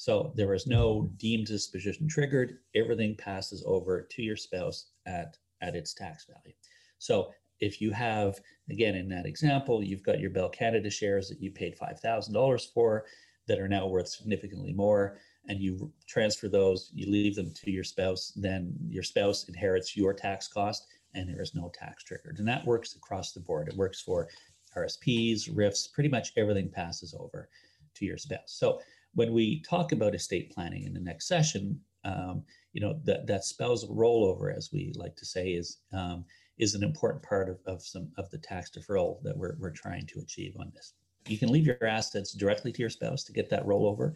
So 0.01 0.33
there 0.35 0.55
is 0.55 0.67
no 0.67 1.11
deemed 1.19 1.49
disposition 1.49 2.09
triggered. 2.09 2.61
Everything 2.75 3.15
passes 3.15 3.63
over 3.67 4.01
to 4.01 4.23
your 4.23 4.35
spouse 4.35 4.87
at, 5.05 5.37
at 5.61 5.77
its 5.77 5.93
tax 5.93 6.25
value. 6.25 6.57
So 6.97 7.33
if 7.61 7.83
you 7.83 7.91
have, 7.91 8.41
again, 8.71 8.95
in 8.95 9.11
that 9.11 9.27
example, 9.27 9.85
you've 9.85 10.03
got 10.03 10.19
your 10.19 10.31
Bell 10.31 10.49
Canada 10.49 10.89
shares 10.89 11.29
that 11.29 11.43
you 11.43 11.51
paid 11.51 11.77
$5,000 11.79 12.73
for 12.73 13.05
that 13.47 13.59
are 13.59 13.69
now 13.69 13.87
worth 13.89 14.09
significantly 14.09 14.73
more, 14.73 15.19
and 15.49 15.61
you 15.61 15.93
transfer 16.09 16.49
those, 16.49 16.91
you 16.95 17.11
leave 17.11 17.37
them 17.37 17.53
to 17.63 17.71
your 17.71 17.85
spouse, 17.85 18.33
then 18.35 18.73
your 18.89 19.03
spouse 19.03 19.51
inherits 19.51 19.99
your 19.99 20.15
tax 20.15 20.49
cost 20.49 20.87
and 21.13 21.29
there 21.29 21.43
is 21.43 21.55
no 21.55 21.71
tax 21.75 22.05
triggered. 22.05 22.39
And 22.39 22.49
that 22.49 22.65
works 22.65 22.97
across 22.97 23.33
the 23.33 23.41
board. 23.41 23.69
It 23.69 23.77
works 23.77 24.01
for 24.01 24.29
RSPs, 24.75 25.51
RRIFs, 25.51 25.93
pretty 25.93 26.09
much 26.09 26.33
everything 26.39 26.71
passes 26.71 27.13
over 27.13 27.51
to 27.97 28.07
your 28.07 28.17
spouse. 28.17 28.41
So 28.47 28.81
when 29.15 29.33
we 29.33 29.63
talk 29.63 29.93
about 29.93 30.15
estate 30.15 30.53
planning 30.53 30.85
in 30.85 30.95
the 30.95 31.01
next 31.01 31.27
session, 31.27 31.81
um, 32.05 32.45
you 32.73 32.81
know, 32.81 32.99
that, 33.05 33.27
that 33.27 33.45
spousal 33.45 33.95
rollover, 33.95 34.55
as 34.57 34.71
we 34.73 34.93
like 34.97 35.17
to 35.17 35.27
say, 35.27 35.51
is 35.51 35.79
um, 35.93 36.25
is 36.59 36.75
an 36.75 36.85
important 36.85 37.23
part 37.23 37.49
of, 37.49 37.59
of 37.67 37.83
some 37.83 38.11
of 38.19 38.29
the 38.31 38.39
tax 38.39 38.71
deferral 38.71 39.23
that 39.23 39.37
we're, 39.37 39.57
we're 39.59 39.71
trying 39.71 40.07
to 40.07 40.21
achieve 40.21 40.55
on 40.61 40.71
this. 40.75 40.93
You 41.27 41.39
can 41.39 41.51
leave 41.51 41.67
your 41.67 41.83
assets 41.87 42.33
directly 42.33 42.71
to 42.73 42.81
your 42.81 42.91
spouse 42.91 43.25
to 43.25 43.33
get 43.33 43.49
that 43.51 43.65
rollover, 43.65 44.15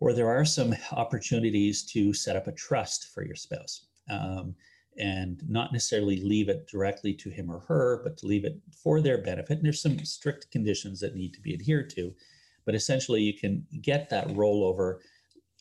or 0.00 0.12
there 0.12 0.28
are 0.28 0.44
some 0.44 0.74
opportunities 0.92 1.84
to 1.86 2.14
set 2.14 2.36
up 2.36 2.46
a 2.46 2.52
trust 2.52 3.12
for 3.12 3.24
your 3.24 3.34
spouse. 3.34 3.86
Um, 4.08 4.54
and 4.98 5.42
not 5.48 5.72
necessarily 5.72 6.20
leave 6.22 6.48
it 6.48 6.66
directly 6.66 7.14
to 7.14 7.30
him 7.30 7.50
or 7.50 7.60
her, 7.60 8.00
but 8.02 8.16
to 8.18 8.26
leave 8.26 8.44
it 8.44 8.58
for 8.82 9.00
their 9.00 9.18
benefit. 9.18 9.58
And 9.58 9.64
there's 9.64 9.82
some 9.82 10.04
strict 10.04 10.50
conditions 10.50 10.98
that 11.00 11.14
need 11.14 11.32
to 11.34 11.40
be 11.40 11.54
adhered 11.54 11.90
to. 11.90 12.12
But 12.68 12.74
essentially, 12.74 13.22
you 13.22 13.32
can 13.32 13.66
get 13.80 14.10
that 14.10 14.28
rollover, 14.28 14.98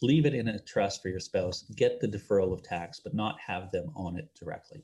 leave 0.02 0.26
it 0.26 0.34
in 0.34 0.50
a 0.50 0.60
trust 0.60 1.02
for 1.02 1.08
your 1.08 1.22
spouse, 1.22 1.62
get 1.78 2.02
the 2.02 2.08
deferral 2.10 2.52
of 2.52 2.64
tax, 2.64 3.00
but 3.00 3.14
not 3.14 3.40
have 3.40 3.72
them 3.72 3.94
on 3.96 4.18
it 4.18 4.28
directly. 4.38 4.84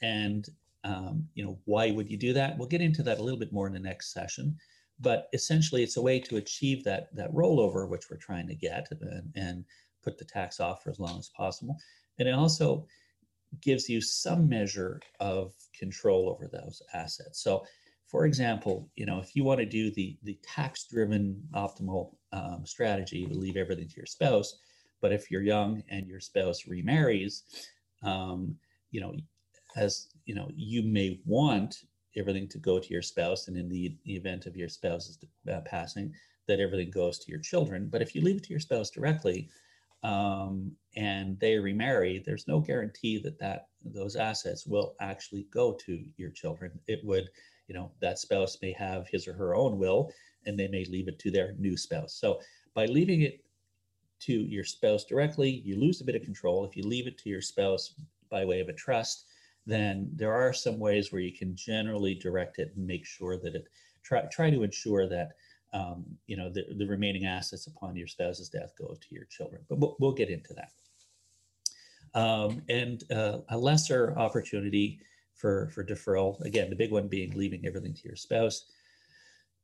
And 0.00 0.48
um, 0.84 1.26
you 1.34 1.44
know, 1.44 1.58
why 1.64 1.90
would 1.90 2.08
you 2.08 2.16
do 2.16 2.32
that? 2.34 2.56
We'll 2.56 2.68
get 2.68 2.82
into 2.82 3.02
that 3.02 3.18
a 3.18 3.22
little 3.24 3.40
bit 3.40 3.52
more 3.52 3.66
in 3.66 3.72
the 3.72 3.80
next 3.80 4.12
session. 4.12 4.56
But 5.00 5.28
essentially, 5.32 5.82
it's 5.82 5.96
a 5.96 6.02
way 6.02 6.20
to 6.20 6.36
achieve 6.36 6.84
that 6.84 7.12
that 7.16 7.34
rollover, 7.34 7.88
which 7.88 8.04
we're 8.08 8.16
trying 8.16 8.46
to 8.46 8.54
get, 8.54 8.86
and, 9.00 9.32
and 9.34 9.64
put 10.04 10.18
the 10.18 10.24
tax 10.24 10.60
off 10.60 10.84
for 10.84 10.90
as 10.90 11.00
long 11.00 11.18
as 11.18 11.30
possible. 11.30 11.76
And 12.20 12.28
it 12.28 12.34
also 12.36 12.86
gives 13.60 13.88
you 13.88 14.00
some 14.00 14.48
measure 14.48 15.00
of 15.18 15.52
control 15.76 16.30
over 16.30 16.46
those 16.46 16.80
assets. 16.94 17.42
So, 17.42 17.66
for 18.06 18.24
example, 18.26 18.88
you 18.94 19.06
know, 19.06 19.18
if 19.18 19.34
you 19.34 19.44
want 19.44 19.60
to 19.60 19.66
do 19.66 19.90
the 19.90 20.16
the 20.22 20.38
tax-driven 20.42 21.42
optimal 21.54 22.14
um, 22.32 22.64
strategy, 22.64 23.26
to 23.26 23.34
leave 23.34 23.56
everything 23.56 23.88
to 23.88 23.96
your 23.96 24.06
spouse. 24.06 24.58
But 25.02 25.12
if 25.12 25.30
you're 25.30 25.42
young 25.42 25.82
and 25.90 26.06
your 26.06 26.20
spouse 26.20 26.66
remarries, 26.66 27.42
um, 28.02 28.56
you 28.90 29.00
know, 29.00 29.14
as 29.76 30.08
you 30.24 30.34
know, 30.34 30.48
you 30.54 30.82
may 30.82 31.20
want 31.26 31.76
everything 32.16 32.48
to 32.48 32.58
go 32.58 32.78
to 32.78 32.88
your 32.88 33.02
spouse, 33.02 33.48
and 33.48 33.56
in 33.56 33.68
the 33.68 33.96
event 34.06 34.46
of 34.46 34.56
your 34.56 34.68
spouse's 34.68 35.18
uh, 35.52 35.60
passing, 35.66 36.12
that 36.48 36.60
everything 36.60 36.90
goes 36.90 37.18
to 37.18 37.30
your 37.30 37.40
children. 37.40 37.88
But 37.90 38.02
if 38.02 38.14
you 38.14 38.22
leave 38.22 38.36
it 38.36 38.44
to 38.44 38.50
your 38.50 38.60
spouse 38.60 38.90
directly, 38.90 39.48
um, 40.02 40.72
and 40.96 41.38
they 41.40 41.58
remarry, 41.58 42.22
there's 42.24 42.48
no 42.48 42.60
guarantee 42.60 43.18
that 43.18 43.38
that 43.38 43.68
those 43.84 44.16
assets 44.16 44.66
will 44.66 44.94
actually 45.00 45.46
go 45.52 45.72
to 45.84 46.04
your 46.16 46.30
children. 46.30 46.70
It 46.86 47.00
would, 47.04 47.28
you 47.68 47.74
know, 47.74 47.90
that 48.00 48.18
spouse 48.18 48.58
may 48.62 48.72
have 48.72 49.08
his 49.08 49.26
or 49.26 49.32
her 49.32 49.54
own 49.54 49.78
will, 49.78 50.12
and 50.46 50.58
they 50.58 50.68
may 50.68 50.84
leave 50.84 51.08
it 51.08 51.18
to 51.20 51.30
their 51.30 51.54
new 51.58 51.76
spouse. 51.76 52.14
So 52.14 52.40
by 52.74 52.86
leaving 52.86 53.22
it 53.22 53.44
to 54.20 54.32
your 54.32 54.64
spouse 54.64 55.04
directly, 55.04 55.50
you 55.64 55.78
lose 55.78 56.00
a 56.00 56.04
bit 56.04 56.14
of 56.14 56.22
control. 56.22 56.64
If 56.64 56.76
you 56.76 56.84
leave 56.86 57.06
it 57.06 57.18
to 57.18 57.28
your 57.28 57.42
spouse 57.42 57.94
by 58.30 58.44
way 58.44 58.60
of 58.60 58.68
a 58.68 58.72
trust, 58.72 59.26
then 59.66 60.10
there 60.14 60.32
are 60.32 60.52
some 60.52 60.78
ways 60.78 61.12
where 61.12 61.20
you 61.20 61.32
can 61.32 61.54
generally 61.56 62.14
direct 62.14 62.58
it 62.58 62.72
and 62.76 62.86
make 62.86 63.04
sure 63.04 63.36
that 63.38 63.54
it 63.54 63.66
try 64.02 64.22
try 64.30 64.50
to 64.50 64.62
ensure 64.62 65.08
that 65.08 65.30
um, 65.72 66.04
you 66.26 66.36
know 66.36 66.48
the, 66.48 66.64
the 66.78 66.86
remaining 66.86 67.26
assets 67.26 67.66
upon 67.66 67.96
your 67.96 68.06
spouse's 68.06 68.48
death 68.48 68.72
go 68.78 68.94
to 68.94 69.14
your 69.14 69.24
children. 69.24 69.62
But 69.68 69.78
we'll, 69.78 69.96
we'll 69.98 70.12
get 70.12 70.30
into 70.30 70.54
that. 70.54 70.70
Um, 72.18 72.62
and 72.68 73.02
uh, 73.12 73.40
a 73.50 73.58
lesser 73.58 74.16
opportunity 74.16 75.00
for 75.36 75.70
for 75.70 75.84
deferral. 75.84 76.40
Again, 76.44 76.70
the 76.70 76.76
big 76.76 76.92
one 76.92 77.08
being 77.08 77.32
leaving 77.36 77.66
everything 77.66 77.94
to 77.94 78.08
your 78.08 78.16
spouse. 78.16 78.66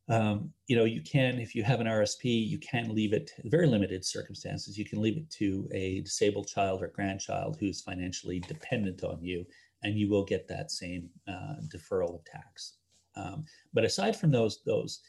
Um, 0.09 0.51
you 0.67 0.75
know, 0.75 0.83
you 0.83 1.01
can, 1.01 1.39
if 1.39 1.55
you 1.55 1.63
have 1.63 1.79
an 1.79 1.87
RSP, 1.87 2.23
you 2.25 2.59
can 2.59 2.93
leave 2.93 3.13
it, 3.13 3.31
very 3.45 3.67
limited 3.67 4.03
circumstances, 4.03 4.77
you 4.77 4.83
can 4.83 5.01
leave 5.01 5.15
it 5.15 5.29
to 5.31 5.67
a 5.71 6.01
disabled 6.01 6.47
child 6.47 6.83
or 6.83 6.87
grandchild 6.87 7.55
who's 7.57 7.81
financially 7.81 8.39
dependent 8.41 9.03
on 9.03 9.23
you, 9.23 9.45
and 9.81 9.97
you 9.97 10.09
will 10.09 10.25
get 10.25 10.47
that 10.49 10.71
same 10.71 11.09
uh, 11.27 11.55
deferral 11.73 12.15
of 12.15 12.25
tax. 12.25 12.73
Um, 13.15 13.45
but 13.73 13.85
aside 13.85 14.17
from 14.17 14.31
those, 14.31 14.61
those 14.65 14.99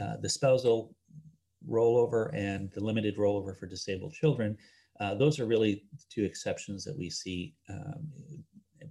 uh, 0.00 0.18
the 0.20 0.28
spousal 0.28 0.94
rollover 1.68 2.32
and 2.34 2.70
the 2.72 2.84
limited 2.84 3.16
rollover 3.16 3.58
for 3.58 3.66
disabled 3.66 4.12
children, 4.12 4.56
uh, 5.00 5.14
those 5.14 5.40
are 5.40 5.46
really 5.46 5.84
two 6.10 6.24
exceptions 6.24 6.84
that 6.84 6.96
we 6.96 7.10
see. 7.10 7.54
Um, 7.68 8.06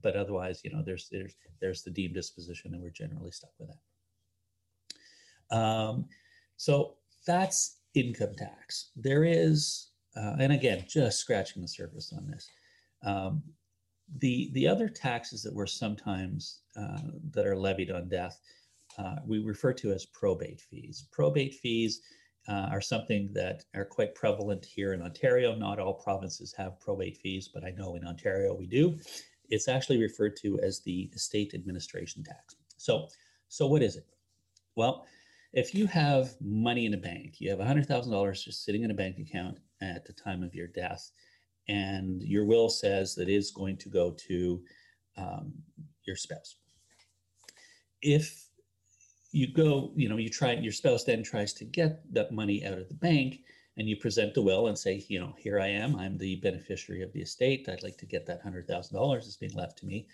but 0.02 0.16
otherwise, 0.16 0.62
you 0.64 0.72
know, 0.72 0.84
there's 0.86 1.08
there's 1.12 1.36
there's 1.62 1.84
the 1.84 1.92
deemed 1.92 2.16
disposition, 2.16 2.74
and 2.74 2.82
we're 2.82 2.90
generally 2.90 3.32
stuck 3.32 3.52
with 3.60 3.70
that. 3.70 5.58
Um, 5.58 6.06
so 6.58 6.96
that's 7.28 7.78
income 7.94 8.36
tax. 8.38 8.92
There 8.96 9.24
is, 9.24 9.92
uh, 10.18 10.36
and 10.40 10.54
again, 10.54 10.86
just 10.88 11.20
scratching 11.20 11.62
the 11.62 11.68
surface 11.68 12.14
on 12.16 12.28
this. 12.28 12.50
Um, 13.06 13.44
the 14.20 14.52
the 14.54 14.68
other 14.68 14.90
taxes 14.90 15.44
that 15.44 15.54
were 15.54 15.68
sometimes 15.68 16.62
uh, 16.76 17.02
that 17.32 17.48
are 17.48 17.58
levied 17.58 17.92
on 17.92 18.10
death, 18.10 18.40
uh, 18.98 19.16
we 19.26 19.40
refer 19.40 19.74
to 19.74 19.92
as 19.92 20.06
probate 20.06 20.62
fees. 20.62 21.08
Probate 21.12 21.56
fees 21.56 22.02
uh, 22.48 22.68
are 22.72 22.82
something 22.82 23.30
that 23.34 23.64
are 23.76 23.86
quite 23.86 24.16
prevalent 24.16 24.66
here 24.66 24.94
in 24.94 25.02
Ontario. 25.02 25.56
Not 25.56 25.80
all 25.80 25.94
provinces 25.94 26.54
have 26.58 26.80
probate 26.80 27.18
fees, 27.18 27.50
but 27.54 27.64
I 27.64 27.72
know 27.72 27.96
in 27.96 28.06
Ontario 28.06 28.54
we 28.54 28.68
do. 28.68 29.00
It's 29.50 29.68
actually 29.68 30.02
referred 30.02 30.36
to 30.38 30.60
as 30.62 30.82
the 30.82 31.10
estate 31.14 31.54
administration 31.54 32.24
tax. 32.24 32.56
So, 32.78 33.08
so 33.48 33.68
what 33.68 33.82
is 33.82 33.96
it? 33.96 34.06
Well, 34.76 35.06
if 35.54 35.76
you 35.76 35.86
have 35.88 36.34
money 36.42 36.86
in 36.86 36.96
a 36.96 36.98
bank, 36.98 37.36
you 37.40 37.50
have 37.52 37.60
$100,000 37.60 38.44
just 38.44 38.66
sitting 38.66 38.84
in 38.84 38.92
a 38.92 38.96
bank 38.96 39.20
account 39.20 39.60
at 39.82 40.06
the 40.06 40.14
time 40.14 40.42
of 40.42 40.56
your 40.56 40.68
death, 40.68 41.12
and 41.68 42.24
your 42.24 42.46
will 42.46 42.70
says 42.70 43.14
that 43.16 43.30
is 43.30 43.52
going 43.52 43.78
to 43.78 43.90
go 43.90 44.12
to 44.28 44.62
um, 45.18 45.54
your 46.06 46.16
spouse. 46.16 46.56
If 48.02 48.48
you 49.32 49.54
go, 49.54 49.92
you 49.96 50.10
know, 50.10 50.18
you 50.18 50.30
try, 50.30 50.54
your 50.54 50.72
spouse 50.72 51.04
then 51.04 51.24
tries 51.24 51.54
to 51.54 51.66
get 51.66 52.02
that 52.14 52.32
money 52.32 52.66
out 52.66 52.78
of 52.78 52.88
the 52.90 52.96
bank 52.96 53.42
and 53.78 53.90
you 53.90 53.96
present 53.96 54.34
the 54.34 54.42
will 54.42 54.68
and 54.68 54.78
say, 54.78 55.04
you 55.08 55.20
know, 55.20 55.36
here 55.38 55.60
I 55.60 55.68
am, 55.68 55.96
I'm 55.96 56.18
the 56.18 56.36
beneficiary 56.38 57.02
of 57.02 57.12
the 57.14 57.22
estate. 57.22 57.68
I'd 57.68 57.84
like 57.84 57.98
to 57.98 58.06
get 58.06 58.26
that 58.28 58.42
hundred 58.42 58.68
thousand 58.68 58.96
dollars 58.98 59.26
that's 59.26 59.38
being 59.38 59.54
left 59.54 59.78
to 59.80 59.86
me. 59.86 60.08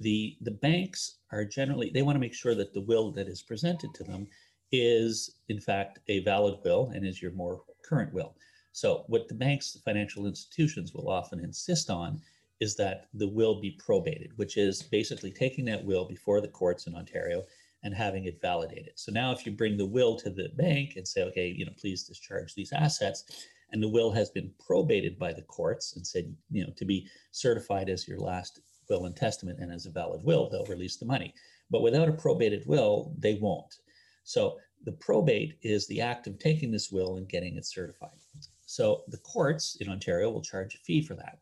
The 0.00 0.36
the 0.40 0.50
banks 0.50 1.16
are 1.30 1.44
generally 1.44 1.90
they 1.90 2.02
want 2.02 2.16
to 2.16 2.20
make 2.20 2.34
sure 2.34 2.54
that 2.54 2.74
the 2.74 2.80
will 2.80 3.12
that 3.12 3.28
is 3.28 3.42
presented 3.42 3.94
to 3.94 4.04
them 4.04 4.26
is 4.72 5.36
in 5.48 5.60
fact 5.60 6.00
a 6.08 6.20
valid 6.20 6.58
will 6.64 6.90
and 6.92 7.06
is 7.06 7.22
your 7.22 7.32
more 7.32 7.62
current 7.84 8.12
will. 8.12 8.34
So 8.72 9.04
what 9.06 9.28
the 9.28 9.34
banks, 9.34 9.72
the 9.72 9.78
financial 9.78 10.26
institutions 10.26 10.92
will 10.92 11.08
often 11.08 11.38
insist 11.38 11.90
on 11.90 12.20
is 12.60 12.74
that 12.76 13.06
the 13.14 13.28
will 13.28 13.60
be 13.60 13.78
probated, 13.78 14.32
which 14.36 14.56
is 14.56 14.82
basically 14.82 15.30
taking 15.30 15.64
that 15.66 15.84
will 15.84 16.04
before 16.06 16.40
the 16.40 16.48
courts 16.48 16.88
in 16.88 16.96
Ontario 16.96 17.44
and 17.84 17.94
having 17.94 18.24
it 18.24 18.40
validated. 18.40 18.92
So 18.96 19.12
now 19.12 19.30
if 19.30 19.46
you 19.46 19.52
bring 19.52 19.76
the 19.76 19.86
will 19.86 20.16
to 20.16 20.30
the 20.30 20.48
bank 20.56 20.94
and 20.96 21.06
say, 21.06 21.22
okay, 21.24 21.48
you 21.48 21.64
know, 21.64 21.72
please 21.78 22.02
discharge 22.02 22.54
these 22.54 22.72
assets, 22.72 23.46
and 23.70 23.82
the 23.82 23.88
will 23.88 24.10
has 24.10 24.30
been 24.30 24.50
probated 24.58 25.18
by 25.18 25.32
the 25.32 25.42
courts 25.42 25.96
and 25.96 26.06
said, 26.06 26.34
you 26.50 26.64
know, 26.64 26.72
to 26.76 26.84
be 26.84 27.06
certified 27.30 27.88
as 27.88 28.08
your 28.08 28.18
last 28.18 28.60
will 28.88 29.06
and 29.06 29.16
testament 29.16 29.58
and 29.60 29.72
as 29.72 29.86
a 29.86 29.90
valid 29.90 30.22
will, 30.24 30.48
they'll 30.48 30.66
release 30.66 30.96
the 30.96 31.06
money. 31.06 31.32
But 31.70 31.82
without 31.82 32.08
a 32.08 32.12
probated 32.12 32.66
will, 32.66 33.14
they 33.18 33.34
won't. 33.34 33.74
So 34.24 34.58
the 34.84 34.92
probate 34.92 35.58
is 35.62 35.86
the 35.86 36.00
act 36.00 36.26
of 36.26 36.38
taking 36.38 36.70
this 36.70 36.90
will 36.90 37.16
and 37.16 37.28
getting 37.28 37.56
it 37.56 37.66
certified. 37.66 38.10
So 38.66 39.04
the 39.08 39.18
courts 39.18 39.76
in 39.80 39.88
Ontario 39.88 40.30
will 40.30 40.42
charge 40.42 40.74
a 40.74 40.78
fee 40.78 41.02
for 41.02 41.14
that. 41.14 41.38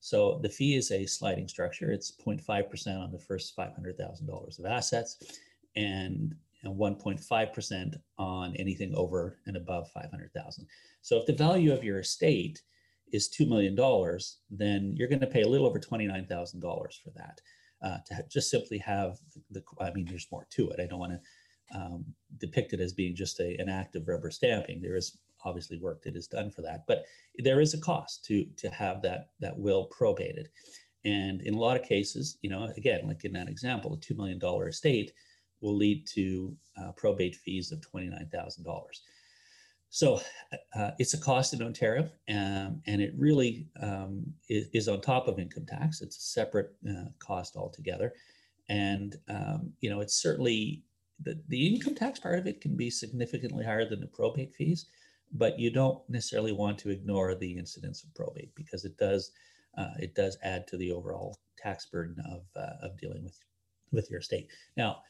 So 0.00 0.40
the 0.42 0.48
fee 0.48 0.76
is 0.76 0.90
a 0.90 1.06
sliding 1.06 1.46
structure. 1.46 1.90
It's 1.90 2.10
0.5% 2.10 2.98
on 2.98 3.12
the 3.12 3.18
first 3.18 3.54
$500,000 3.56 4.58
of 4.58 4.64
assets 4.64 5.18
and 5.76 6.34
1.5% 6.64 7.94
on 8.18 8.56
anything 8.56 8.94
over 8.94 9.38
and 9.46 9.56
above 9.56 9.90
500,000. 9.92 10.66
So 11.02 11.16
if 11.16 11.26
the 11.26 11.32
value 11.32 11.72
of 11.72 11.84
your 11.84 12.00
estate 12.00 12.62
is 13.12 13.28
$2 13.28 13.48
million, 13.48 13.74
then 14.50 14.94
you're 14.96 15.08
going 15.08 15.20
to 15.20 15.26
pay 15.26 15.42
a 15.42 15.48
little 15.48 15.66
over 15.66 15.80
$29,000 15.80 16.60
for 16.60 17.10
that. 17.16 17.40
Uh, 17.82 17.96
to 18.04 18.22
just 18.28 18.50
simply 18.50 18.76
have 18.76 19.18
the, 19.50 19.62
I 19.80 19.90
mean, 19.92 20.04
there's 20.04 20.28
more 20.30 20.46
to 20.50 20.68
it. 20.68 20.80
I 20.80 20.86
don't 20.86 20.98
want 20.98 21.12
to 21.12 21.78
um, 21.78 22.04
depict 22.38 22.74
it 22.74 22.80
as 22.80 22.92
being 22.92 23.14
just 23.14 23.40
a, 23.40 23.56
an 23.58 23.70
act 23.70 23.96
of 23.96 24.06
rubber 24.06 24.30
stamping. 24.30 24.82
There 24.82 24.96
is 24.96 25.16
obviously 25.44 25.78
work 25.78 26.02
that 26.02 26.16
is 26.16 26.26
done 26.26 26.50
for 26.50 26.60
that, 26.62 26.84
but 26.86 27.04
there 27.38 27.60
is 27.60 27.72
a 27.72 27.80
cost 27.80 28.24
to 28.26 28.44
to 28.56 28.68
have 28.68 29.00
that 29.02 29.30
that 29.40 29.58
will 29.58 29.88
probated. 29.88 30.48
And 31.04 31.40
in 31.42 31.54
a 31.54 31.58
lot 31.58 31.80
of 31.80 31.86
cases, 31.86 32.36
you 32.42 32.50
know, 32.50 32.70
again, 32.76 33.06
like 33.06 33.24
in 33.24 33.32
that 33.32 33.48
example, 33.48 33.94
a 33.94 33.96
$2 33.96 34.16
million 34.16 34.68
estate, 34.68 35.12
will 35.60 35.76
lead 35.76 36.06
to 36.14 36.56
uh, 36.80 36.92
probate 36.92 37.36
fees 37.36 37.72
of 37.72 37.80
$29,000. 37.80 38.64
So 39.90 40.20
uh, 40.76 40.92
it's 40.98 41.14
a 41.14 41.18
cost 41.18 41.52
in 41.52 41.62
Ontario, 41.62 42.08
um, 42.28 42.80
and 42.86 43.02
it 43.02 43.12
really 43.18 43.66
um, 43.82 44.24
is, 44.48 44.68
is, 44.72 44.88
on 44.88 45.00
top 45.00 45.26
of 45.26 45.40
income 45.40 45.66
tax. 45.66 46.00
It's 46.00 46.16
a 46.16 46.20
separate 46.20 46.72
uh, 46.88 47.06
cost 47.18 47.56
altogether, 47.56 48.14
and 48.68 49.16
um, 49.28 49.72
you 49.80 49.90
know 49.90 50.00
it's 50.00 50.14
certainly 50.14 50.84
the, 51.24 51.40
the 51.48 51.74
income 51.74 51.96
tax 51.96 52.20
part 52.20 52.38
of 52.38 52.46
it 52.46 52.60
can 52.60 52.76
be 52.76 52.88
significantly 52.88 53.64
higher 53.64 53.88
than 53.88 54.00
the 54.00 54.06
probate 54.06 54.54
fees, 54.54 54.86
but 55.32 55.58
you 55.58 55.72
don't 55.72 56.08
necessarily 56.08 56.52
want 56.52 56.78
to 56.78 56.90
ignore 56.90 57.34
the 57.34 57.58
incidence 57.58 58.04
of 58.04 58.14
probate 58.14 58.54
because 58.54 58.84
it 58.84 58.96
does 58.96 59.32
uh, 59.76 59.94
it 59.98 60.14
does 60.14 60.38
add 60.44 60.68
to 60.68 60.76
the 60.76 60.92
overall 60.92 61.36
tax 61.58 61.86
burden 61.86 62.16
of 62.30 62.42
uh, 62.54 62.86
of 62.86 62.96
dealing 62.96 63.24
with 63.24 63.40
with 63.90 64.08
your 64.08 64.20
estate. 64.20 64.46
Now, 64.76 65.02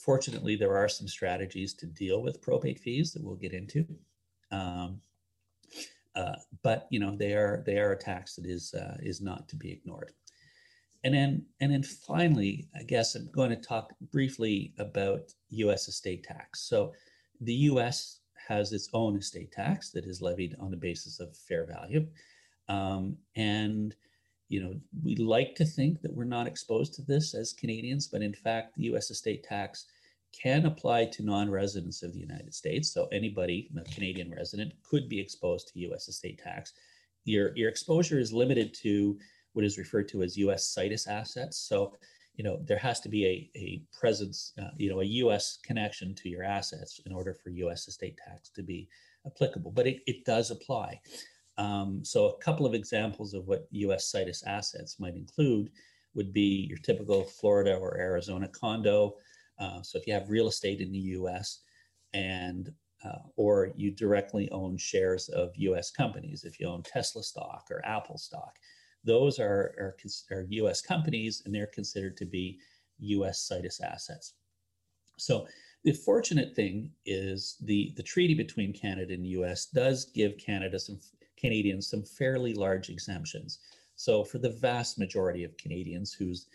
fortunately, 0.00 0.56
there 0.56 0.76
are 0.76 0.88
some 0.88 1.08
strategies 1.08 1.74
to 1.74 1.86
deal 1.86 2.22
with 2.22 2.42
probate 2.42 2.78
fees 2.78 3.12
that 3.12 3.22
we'll 3.22 3.36
get 3.36 3.52
into. 3.52 3.86
Um, 4.50 5.00
uh, 6.18 6.34
but 6.62 6.88
you 6.90 6.98
know 6.98 7.16
they 7.16 7.32
are 7.34 7.62
they 7.64 7.78
are 7.78 7.92
a 7.92 7.98
tax 7.98 8.34
that 8.34 8.46
is 8.46 8.74
uh, 8.74 8.96
is 9.00 9.20
not 9.20 9.48
to 9.48 9.56
be 9.56 9.70
ignored. 9.70 10.12
And 11.04 11.14
then 11.14 11.46
and 11.60 11.72
then 11.72 11.82
finally, 11.82 12.66
I 12.78 12.82
guess 12.82 13.14
I'm 13.14 13.30
going 13.30 13.50
to 13.50 13.56
talk 13.56 13.92
briefly 14.10 14.74
about 14.78 15.32
U.S. 15.50 15.86
estate 15.86 16.24
tax. 16.24 16.62
So 16.62 16.92
the 17.40 17.54
U.S. 17.54 18.18
has 18.48 18.72
its 18.72 18.88
own 18.92 19.16
estate 19.16 19.52
tax 19.52 19.90
that 19.90 20.06
is 20.06 20.20
levied 20.20 20.56
on 20.58 20.72
the 20.72 20.76
basis 20.76 21.20
of 21.20 21.36
fair 21.36 21.66
value, 21.66 22.06
um, 22.68 23.16
and 23.36 23.94
you 24.48 24.62
know, 24.62 24.74
we 25.04 25.16
like 25.16 25.54
to 25.56 25.64
think 25.64 26.00
that 26.00 26.14
we're 26.14 26.24
not 26.24 26.46
exposed 26.46 26.94
to 26.94 27.02
this 27.02 27.34
as 27.34 27.52
Canadians, 27.52 28.08
but 28.08 28.22
in 28.22 28.32
fact, 28.32 28.74
the 28.76 28.84
US 28.84 29.10
estate 29.10 29.44
tax 29.44 29.86
can 30.32 30.66
apply 30.66 31.06
to 31.06 31.22
non-residents 31.22 32.02
of 32.02 32.12
the 32.12 32.20
United 32.20 32.54
States. 32.54 32.92
So 32.92 33.08
anybody, 33.12 33.70
a 33.76 33.84
Canadian 33.92 34.30
resident, 34.34 34.72
could 34.88 35.08
be 35.08 35.20
exposed 35.20 35.68
to 35.68 35.92
US 35.92 36.08
estate 36.08 36.40
tax. 36.42 36.72
Your, 37.24 37.56
your 37.56 37.68
exposure 37.68 38.18
is 38.18 38.32
limited 38.32 38.74
to 38.82 39.18
what 39.52 39.64
is 39.64 39.78
referred 39.78 40.08
to 40.08 40.22
as 40.22 40.36
US 40.36 40.66
situs 40.66 41.06
assets. 41.06 41.58
So, 41.58 41.94
you 42.36 42.44
know, 42.44 42.60
there 42.64 42.78
has 42.78 43.00
to 43.00 43.08
be 43.08 43.26
a, 43.26 43.50
a 43.58 43.82
presence, 43.98 44.52
uh, 44.60 44.70
you 44.76 44.90
know, 44.90 45.00
a 45.00 45.04
US 45.24 45.58
connection 45.64 46.14
to 46.16 46.28
your 46.28 46.44
assets 46.44 47.00
in 47.04 47.12
order 47.12 47.34
for 47.34 47.50
US 47.50 47.88
estate 47.88 48.18
tax 48.24 48.50
to 48.50 48.62
be 48.62 48.88
applicable, 49.26 49.72
but 49.72 49.86
it, 49.86 50.00
it 50.06 50.24
does 50.24 50.50
apply. 50.50 51.00
Um, 51.58 52.04
so 52.04 52.28
a 52.28 52.38
couple 52.38 52.64
of 52.64 52.72
examples 52.72 53.34
of 53.34 53.46
what 53.46 53.66
U.S. 53.70 54.10
situs 54.10 54.44
assets 54.46 54.98
might 55.00 55.16
include 55.16 55.70
would 56.14 56.32
be 56.32 56.66
your 56.68 56.78
typical 56.78 57.24
Florida 57.24 57.74
or 57.74 57.98
Arizona 57.98 58.48
condo. 58.48 59.16
Uh, 59.58 59.82
so 59.82 59.98
if 59.98 60.06
you 60.06 60.14
have 60.14 60.30
real 60.30 60.48
estate 60.48 60.80
in 60.80 60.92
the 60.92 60.98
U.S. 60.98 61.60
and 62.14 62.72
uh, 63.04 63.18
or 63.36 63.70
you 63.76 63.90
directly 63.90 64.50
own 64.50 64.76
shares 64.76 65.28
of 65.28 65.50
US 65.56 65.90
companies, 65.90 66.44
if 66.44 66.58
you 66.58 66.66
own 66.66 66.82
Tesla 66.82 67.22
stock 67.22 67.66
or 67.70 67.84
Apple 67.84 68.18
stock, 68.18 68.56
those 69.04 69.38
are, 69.38 69.74
are, 69.78 69.96
are 70.30 70.46
US 70.48 70.80
companies 70.80 71.42
and 71.44 71.54
they're 71.54 71.66
considered 71.66 72.16
to 72.16 72.24
be 72.24 72.58
US 72.98 73.40
situs 73.40 73.80
assets. 73.80 74.34
So 75.16 75.46
the 75.84 75.92
fortunate 75.92 76.54
thing 76.56 76.90
is 77.06 77.56
the, 77.62 77.92
the 77.96 78.02
treaty 78.02 78.34
between 78.34 78.72
Canada 78.72 79.14
and 79.14 79.24
the 79.24 79.40
US 79.40 79.66
does 79.66 80.06
give 80.06 80.38
Canada 80.38 80.78
some 80.78 80.98
Canadians 81.38 81.88
some 81.88 82.02
fairly 82.02 82.54
large 82.54 82.90
exemptions. 82.90 83.58
So 83.96 84.24
for 84.24 84.38
the 84.38 84.50
vast 84.50 84.98
majority 84.98 85.44
of 85.44 85.56
Canadians 85.56 86.12
whose 86.12 86.46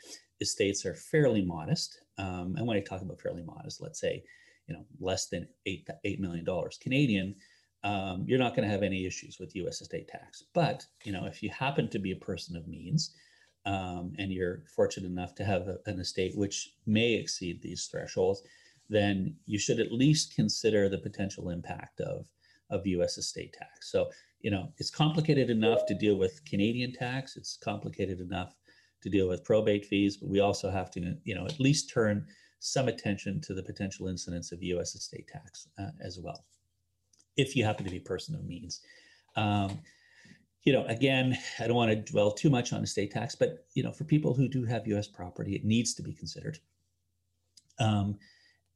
estates 0.42 0.86
are 0.86 0.96
fairly 0.96 1.44
modest, 1.44 2.02
um, 2.18 2.56
and 2.58 2.66
when 2.68 2.78
I 2.78 2.82
talk 2.82 3.02
about 3.02 3.22
fairly 3.22 3.44
modest, 3.44 3.82
let's 3.82 4.00
say 4.00 4.24
you 4.68 4.76
know 4.76 4.86
less 5.00 5.28
than 5.28 5.48
eight 5.66 5.88
eight 6.06 6.20
million 6.20 6.46
dollars 6.46 6.80
Canadian, 6.82 7.36
um, 7.84 8.24
you're 8.28 8.40
not 8.40 8.56
going 8.56 8.68
to 8.68 8.72
have 8.72 8.84
any 8.84 9.06
issues 9.06 9.40
with 9.40 9.56
U.S. 9.58 9.82
estate 9.82 10.08
tax. 10.08 10.44
But 10.54 10.86
you 11.04 11.12
know 11.12 11.26
if 11.26 11.44
you 11.44 11.50
happen 11.50 11.90
to 11.90 12.00
be 12.00 12.12
a 12.12 12.26
person 12.26 12.56
of 12.56 12.68
means 12.68 13.14
um, 13.66 14.14
and 14.18 14.32
you're 14.32 14.64
fortunate 14.76 15.08
enough 15.08 15.36
to 15.36 15.46
have 15.46 15.68
a, 15.68 15.78
an 15.86 16.00
estate 16.00 16.38
which 16.38 16.74
may 16.86 17.14
exceed 17.14 17.62
these 17.62 17.86
thresholds, 17.86 18.44
then 18.90 19.36
you 19.46 19.58
should 19.58 19.80
at 19.80 19.92
least 19.92 20.36
consider 20.36 20.90
the 20.90 20.98
potential 20.98 21.50
impact 21.50 22.02
of 22.02 22.26
of 22.74 22.86
U.S. 22.88 23.18
estate 23.18 23.54
tax. 23.58 23.92
So 23.92 24.10
you 24.42 24.52
know 24.52 24.70
it's 24.78 24.90
complicated 24.90 25.50
enough 25.50 25.86
to 25.88 25.94
deal 25.94 26.16
with 26.16 26.44
Canadian 26.46 26.94
tax. 26.94 27.38
It's 27.38 27.58
complicated 27.58 28.20
enough 28.20 28.56
to 29.02 29.10
deal 29.10 29.28
with 29.28 29.44
probate 29.44 29.86
fees, 29.86 30.18
but 30.18 30.30
we 30.30 30.40
also 30.40 30.70
have 30.70 30.92
to 30.92 31.16
you 31.24 31.36
know 31.36 31.46
at 31.46 31.60
least 31.60 31.90
turn 31.90 32.26
some 32.60 32.88
attention 32.88 33.42
to 33.42 33.54
the 33.54 33.64
potential 33.64 34.08
incidence 34.08 34.52
of 34.52 34.64
U.S. 34.64 34.96
estate 34.96 35.28
tax 35.28 35.68
uh, 35.78 35.92
as 36.02 36.20
well, 36.20 36.46
if 37.38 37.56
you 37.56 37.64
happen 37.64 37.86
to 37.86 37.92
be 37.92 37.98
a 37.98 38.02
person 38.02 38.36
of 38.36 38.46
means. 38.46 38.82
Um, 39.36 39.80
you 40.64 40.72
know, 40.72 40.86
again, 40.86 41.38
I 41.60 41.68
don't 41.68 41.76
want 41.76 41.92
to 41.92 42.12
dwell 42.12 42.32
too 42.32 42.50
much 42.50 42.72
on 42.72 42.84
estate 42.84 43.12
tax, 43.12 43.36
but 43.36 43.66
you 43.74 43.84
know, 43.84 43.92
for 43.92 44.06
people 44.06 44.34
who 44.34 44.48
do 44.48 44.64
have 44.64 44.88
U.S. 44.88 45.08
property, 45.08 45.56
it 45.56 45.66
needs 45.66 45.94
to 45.96 46.02
be 46.02 46.14
considered. 46.14 46.58
Um, 47.80 48.18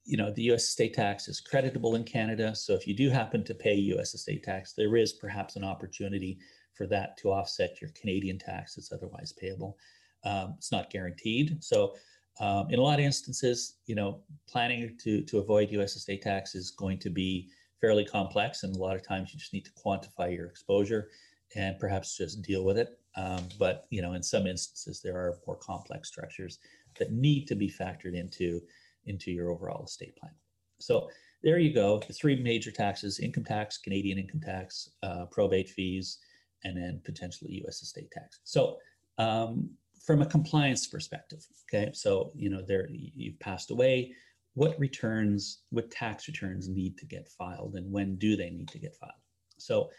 you 0.07 0.15
know, 0.15 0.31
the 0.31 0.43
U.S. 0.43 0.63
estate 0.63 0.93
tax 0.93 1.27
is 1.27 1.41
creditable 1.41 1.95
in 1.95 2.03
Canada, 2.05 2.55
so 2.55 2.73
if 2.73 2.87
you 2.87 2.95
do 2.95 3.09
happen 3.09 3.43
to 3.43 3.53
pay 3.53 3.75
U.S. 3.75 4.13
estate 4.13 4.41
tax, 4.41 4.73
there 4.73 4.95
is 4.95 5.13
perhaps 5.13 5.57
an 5.57 5.65
opportunity 5.65 6.39
for 6.73 6.87
that 6.87 7.17
to 7.17 7.31
offset 7.31 7.81
your 7.81 7.91
Canadian 7.91 8.39
tax 8.39 8.75
that's 8.75 8.93
otherwise 8.93 9.33
payable. 9.33 9.77
Um, 10.23 10.55
it's 10.57 10.71
not 10.71 10.89
guaranteed, 10.89 11.61
so 11.61 11.93
um, 12.39 12.67
in 12.69 12.79
a 12.79 12.81
lot 12.81 12.99
of 12.99 13.05
instances, 13.05 13.75
you 13.85 13.95
know, 13.95 14.21
planning 14.47 14.97
to 15.03 15.23
to 15.23 15.39
avoid 15.39 15.71
U.S. 15.71 15.97
estate 15.97 16.21
tax 16.21 16.55
is 16.55 16.71
going 16.71 16.99
to 16.99 17.09
be 17.09 17.49
fairly 17.81 18.05
complex, 18.05 18.63
and 18.63 18.75
a 18.75 18.79
lot 18.79 18.95
of 18.95 19.05
times 19.05 19.33
you 19.33 19.39
just 19.39 19.53
need 19.53 19.65
to 19.65 19.71
quantify 19.71 20.33
your 20.33 20.47
exposure 20.47 21.09
and 21.55 21.79
perhaps 21.79 22.17
just 22.17 22.41
deal 22.41 22.63
with 22.63 22.77
it. 22.77 22.99
Um, 23.15 23.43
but 23.59 23.87
you 23.89 24.01
know, 24.01 24.13
in 24.13 24.23
some 24.23 24.47
instances, 24.47 25.01
there 25.01 25.17
are 25.17 25.39
more 25.45 25.57
complex 25.57 26.07
structures 26.07 26.59
that 26.97 27.11
need 27.11 27.47
to 27.47 27.55
be 27.55 27.69
factored 27.69 28.15
into 28.15 28.61
into 29.07 29.31
your 29.31 29.51
overall 29.51 29.85
estate 29.85 30.15
plan. 30.17 30.33
So 30.79 31.09
there 31.43 31.59
you 31.59 31.73
go. 31.73 32.01
The 32.05 32.13
three 32.13 32.41
major 32.41 32.71
taxes: 32.71 33.19
income 33.19 33.43
tax, 33.43 33.77
Canadian 33.77 34.17
income 34.19 34.41
tax, 34.41 34.89
uh, 35.03 35.25
probate 35.31 35.69
fees, 35.69 36.19
and 36.63 36.77
then 36.77 37.01
potentially 37.03 37.53
U.S. 37.63 37.81
estate 37.81 38.11
tax. 38.11 38.39
So 38.43 38.77
um, 39.17 39.69
from 40.05 40.21
a 40.21 40.25
compliance 40.25 40.87
perspective. 40.87 41.45
Okay, 41.67 41.91
so 41.93 42.31
you 42.35 42.49
know 42.49 42.61
there 42.65 42.87
you've 42.89 43.39
passed 43.39 43.71
away. 43.71 44.13
What 44.53 44.79
returns, 44.79 45.59
what 45.69 45.91
tax 45.91 46.27
returns 46.27 46.67
need 46.67 46.97
to 46.97 47.05
get 47.05 47.27
filed, 47.27 47.75
and 47.75 47.91
when 47.91 48.15
do 48.15 48.35
they 48.35 48.49
need 48.49 48.69
to 48.69 48.79
get 48.79 48.95
filed? 48.95 49.11
So 49.57 49.89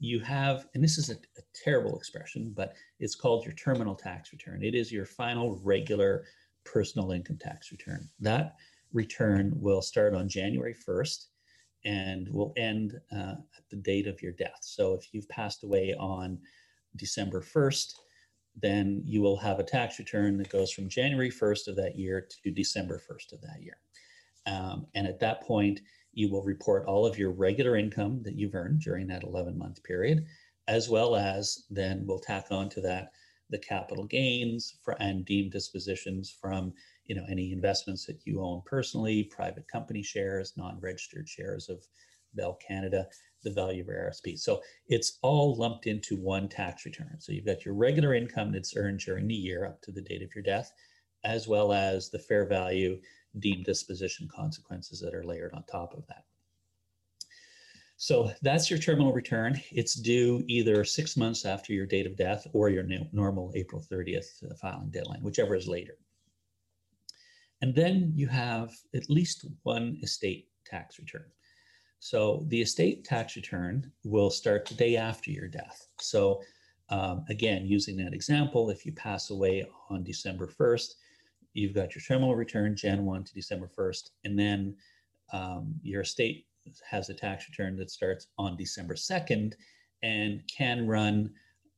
you 0.00 0.20
have, 0.20 0.66
and 0.74 0.82
this 0.82 0.96
is 0.96 1.10
a, 1.10 1.14
a 1.14 1.42
terrible 1.54 1.96
expression, 1.96 2.52
but 2.56 2.74
it's 3.00 3.14
called 3.14 3.44
your 3.44 3.54
terminal 3.54 3.94
tax 3.94 4.32
return. 4.32 4.62
It 4.62 4.74
is 4.74 4.92
your 4.92 5.04
final 5.04 5.60
regular 5.62 6.24
personal 6.72 7.12
income 7.12 7.38
tax 7.38 7.70
return. 7.72 8.08
That 8.20 8.56
return 8.92 9.52
will 9.56 9.82
start 9.82 10.14
on 10.14 10.28
January 10.28 10.74
1st 10.74 11.26
and 11.84 12.28
will 12.30 12.52
end 12.56 12.94
uh, 13.12 13.34
at 13.56 13.68
the 13.70 13.76
date 13.76 14.06
of 14.06 14.22
your 14.22 14.32
death. 14.32 14.58
So 14.60 14.94
if 14.94 15.08
you've 15.12 15.28
passed 15.28 15.64
away 15.64 15.94
on 15.98 16.38
December 16.96 17.40
1st, 17.40 17.92
then 18.60 19.02
you 19.04 19.22
will 19.22 19.36
have 19.36 19.60
a 19.60 19.64
tax 19.64 19.98
return 19.98 20.36
that 20.38 20.50
goes 20.50 20.72
from 20.72 20.88
January 20.88 21.30
1st 21.30 21.68
of 21.68 21.76
that 21.76 21.96
year 21.96 22.26
to 22.42 22.50
December 22.50 23.00
1st 23.10 23.32
of 23.32 23.40
that 23.42 23.62
year. 23.62 23.76
Um, 24.46 24.86
and 24.94 25.06
at 25.06 25.20
that 25.20 25.42
point, 25.42 25.80
you 26.12 26.30
will 26.30 26.42
report 26.42 26.86
all 26.86 27.06
of 27.06 27.18
your 27.18 27.30
regular 27.30 27.76
income 27.76 28.22
that 28.24 28.34
you've 28.34 28.54
earned 28.54 28.80
during 28.80 29.06
that 29.08 29.22
11 29.22 29.56
month 29.56 29.82
period, 29.84 30.26
as 30.66 30.88
well 30.88 31.14
as 31.14 31.64
then 31.70 32.04
we'll 32.06 32.18
tack 32.18 32.46
on 32.50 32.68
to 32.70 32.80
that 32.80 33.12
the 33.50 33.58
capital 33.58 34.04
gains 34.04 34.76
for, 34.82 35.00
and 35.00 35.24
deemed 35.24 35.52
dispositions 35.52 36.34
from 36.40 36.72
you 37.06 37.14
know 37.14 37.24
any 37.30 37.52
investments 37.52 38.06
that 38.06 38.20
you 38.24 38.42
own 38.42 38.62
personally, 38.66 39.24
private 39.24 39.66
company 39.68 40.02
shares, 40.02 40.52
non-registered 40.56 41.28
shares 41.28 41.68
of 41.68 41.84
Bell 42.34 42.58
Canada, 42.66 43.06
the 43.42 43.50
value 43.50 43.82
of 43.82 43.88
your 43.88 44.10
RSP. 44.10 44.38
So 44.38 44.60
it's 44.88 45.18
all 45.22 45.56
lumped 45.56 45.86
into 45.86 46.16
one 46.16 46.48
tax 46.48 46.84
return. 46.84 47.16
So 47.18 47.32
you've 47.32 47.46
got 47.46 47.64
your 47.64 47.74
regular 47.74 48.14
income 48.14 48.52
that's 48.52 48.76
earned 48.76 49.00
during 49.00 49.26
the 49.28 49.34
year 49.34 49.64
up 49.64 49.80
to 49.82 49.92
the 49.92 50.02
date 50.02 50.22
of 50.22 50.34
your 50.34 50.44
death, 50.44 50.72
as 51.24 51.48
well 51.48 51.72
as 51.72 52.10
the 52.10 52.18
fair 52.18 52.46
value 52.46 53.00
deemed 53.38 53.64
disposition 53.64 54.28
consequences 54.34 55.00
that 55.00 55.14
are 55.14 55.24
layered 55.24 55.52
on 55.54 55.64
top 55.64 55.94
of 55.94 56.06
that. 56.08 56.24
So 58.00 58.30
that's 58.42 58.70
your 58.70 58.78
terminal 58.78 59.12
return. 59.12 59.60
It's 59.72 59.94
due 59.94 60.44
either 60.46 60.84
six 60.84 61.16
months 61.16 61.44
after 61.44 61.72
your 61.72 61.84
date 61.84 62.06
of 62.06 62.16
death 62.16 62.46
or 62.52 62.68
your 62.68 62.84
new, 62.84 63.04
normal 63.12 63.50
April 63.56 63.84
30th 63.90 64.56
filing 64.60 64.90
deadline, 64.90 65.20
whichever 65.20 65.56
is 65.56 65.66
later. 65.66 65.94
And 67.60 67.74
then 67.74 68.12
you 68.14 68.28
have 68.28 68.72
at 68.94 69.10
least 69.10 69.46
one 69.64 69.98
estate 70.00 70.46
tax 70.64 71.00
return. 71.00 71.24
So 71.98 72.44
the 72.46 72.62
estate 72.62 73.02
tax 73.02 73.34
return 73.34 73.90
will 74.04 74.30
start 74.30 74.66
the 74.66 74.74
day 74.74 74.96
after 74.96 75.32
your 75.32 75.48
death. 75.48 75.88
So 75.98 76.40
um, 76.90 77.24
again, 77.28 77.66
using 77.66 77.96
that 77.96 78.14
example, 78.14 78.70
if 78.70 78.86
you 78.86 78.92
pass 78.92 79.30
away 79.30 79.68
on 79.90 80.04
December 80.04 80.46
1st, 80.46 80.90
you've 81.52 81.74
got 81.74 81.96
your 81.96 82.02
terminal 82.02 82.36
return 82.36 82.76
Jan 82.76 83.04
1 83.04 83.24
to 83.24 83.34
December 83.34 83.68
1st, 83.76 84.10
and 84.22 84.38
then 84.38 84.76
um, 85.32 85.74
your 85.82 86.02
estate 86.02 86.46
has 86.88 87.08
a 87.08 87.14
tax 87.14 87.48
return 87.48 87.76
that 87.76 87.90
starts 87.90 88.28
on 88.38 88.56
December 88.56 88.94
2nd 88.94 89.54
and 90.02 90.42
can 90.54 90.86
run 90.86 91.30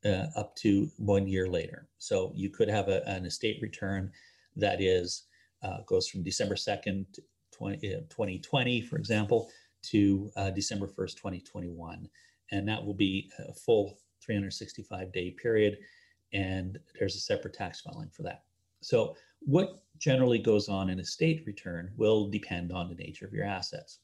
uh, 0.05 0.27
up 0.37 0.57
to 0.57 0.91
one 0.97 1.27
year 1.27 1.49
later. 1.49 1.89
So 1.99 2.33
you 2.35 2.51
could 2.51 2.69
have 2.69 2.89
a, 2.89 3.07
an 3.09 3.27
estate 3.27 3.59
return 3.61 4.11
that 4.57 4.81
is 4.81 5.25
uh, 5.63 5.79
goes 5.87 6.09
from 6.09 6.23
December 6.23 6.55
2nd, 6.55 7.05
20, 7.53 7.95
uh, 7.95 8.01
2020, 8.09 8.81
for 8.83 8.97
example, 8.97 9.51
to 9.83 10.31
uh, 10.37 10.51
December 10.51 10.87
1st, 10.87 11.17
2021. 11.17 12.09
And 12.53 12.69
that 12.69 12.85
will 12.85 12.95
be 12.95 13.31
a 13.39 13.53
full 13.53 13.99
365 14.25 15.13
day 15.13 15.31
period. 15.31 15.79
And 16.33 16.79
there's 16.99 17.17
a 17.17 17.21
separate 17.21 17.55
tax 17.55 17.81
filing 17.81 18.11
for 18.11 18.23
that. 18.23 18.45
So, 18.81 19.17
what 19.41 19.83
generally 19.99 20.39
goes 20.39 20.69
on 20.69 20.91
in 20.91 21.01
a 21.01 21.05
state 21.05 21.43
return 21.47 21.93
will 21.97 22.29
depend 22.29 22.73
on 22.73 22.89
the 22.89 22.95
nature 22.95 23.27
of 23.27 23.33
your 23.33 23.47
assets. 23.47 24.01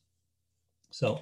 So, 0.91 1.21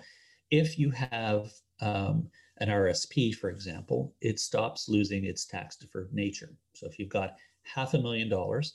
if 0.50 0.79
you 0.79 0.90
have 0.90 1.50
um, 1.81 2.29
an 2.59 2.68
RSP, 2.68 3.35
for 3.35 3.50
example, 3.50 4.14
it 4.20 4.38
stops 4.38 4.88
losing 4.88 5.24
its 5.24 5.46
tax 5.46 5.77
deferred 5.77 6.12
nature. 6.12 6.55
So, 6.74 6.87
if 6.87 6.98
you've 6.98 7.09
got 7.09 7.37
half 7.62 7.94
a 7.94 7.98
million 7.98 8.29
dollars 8.29 8.74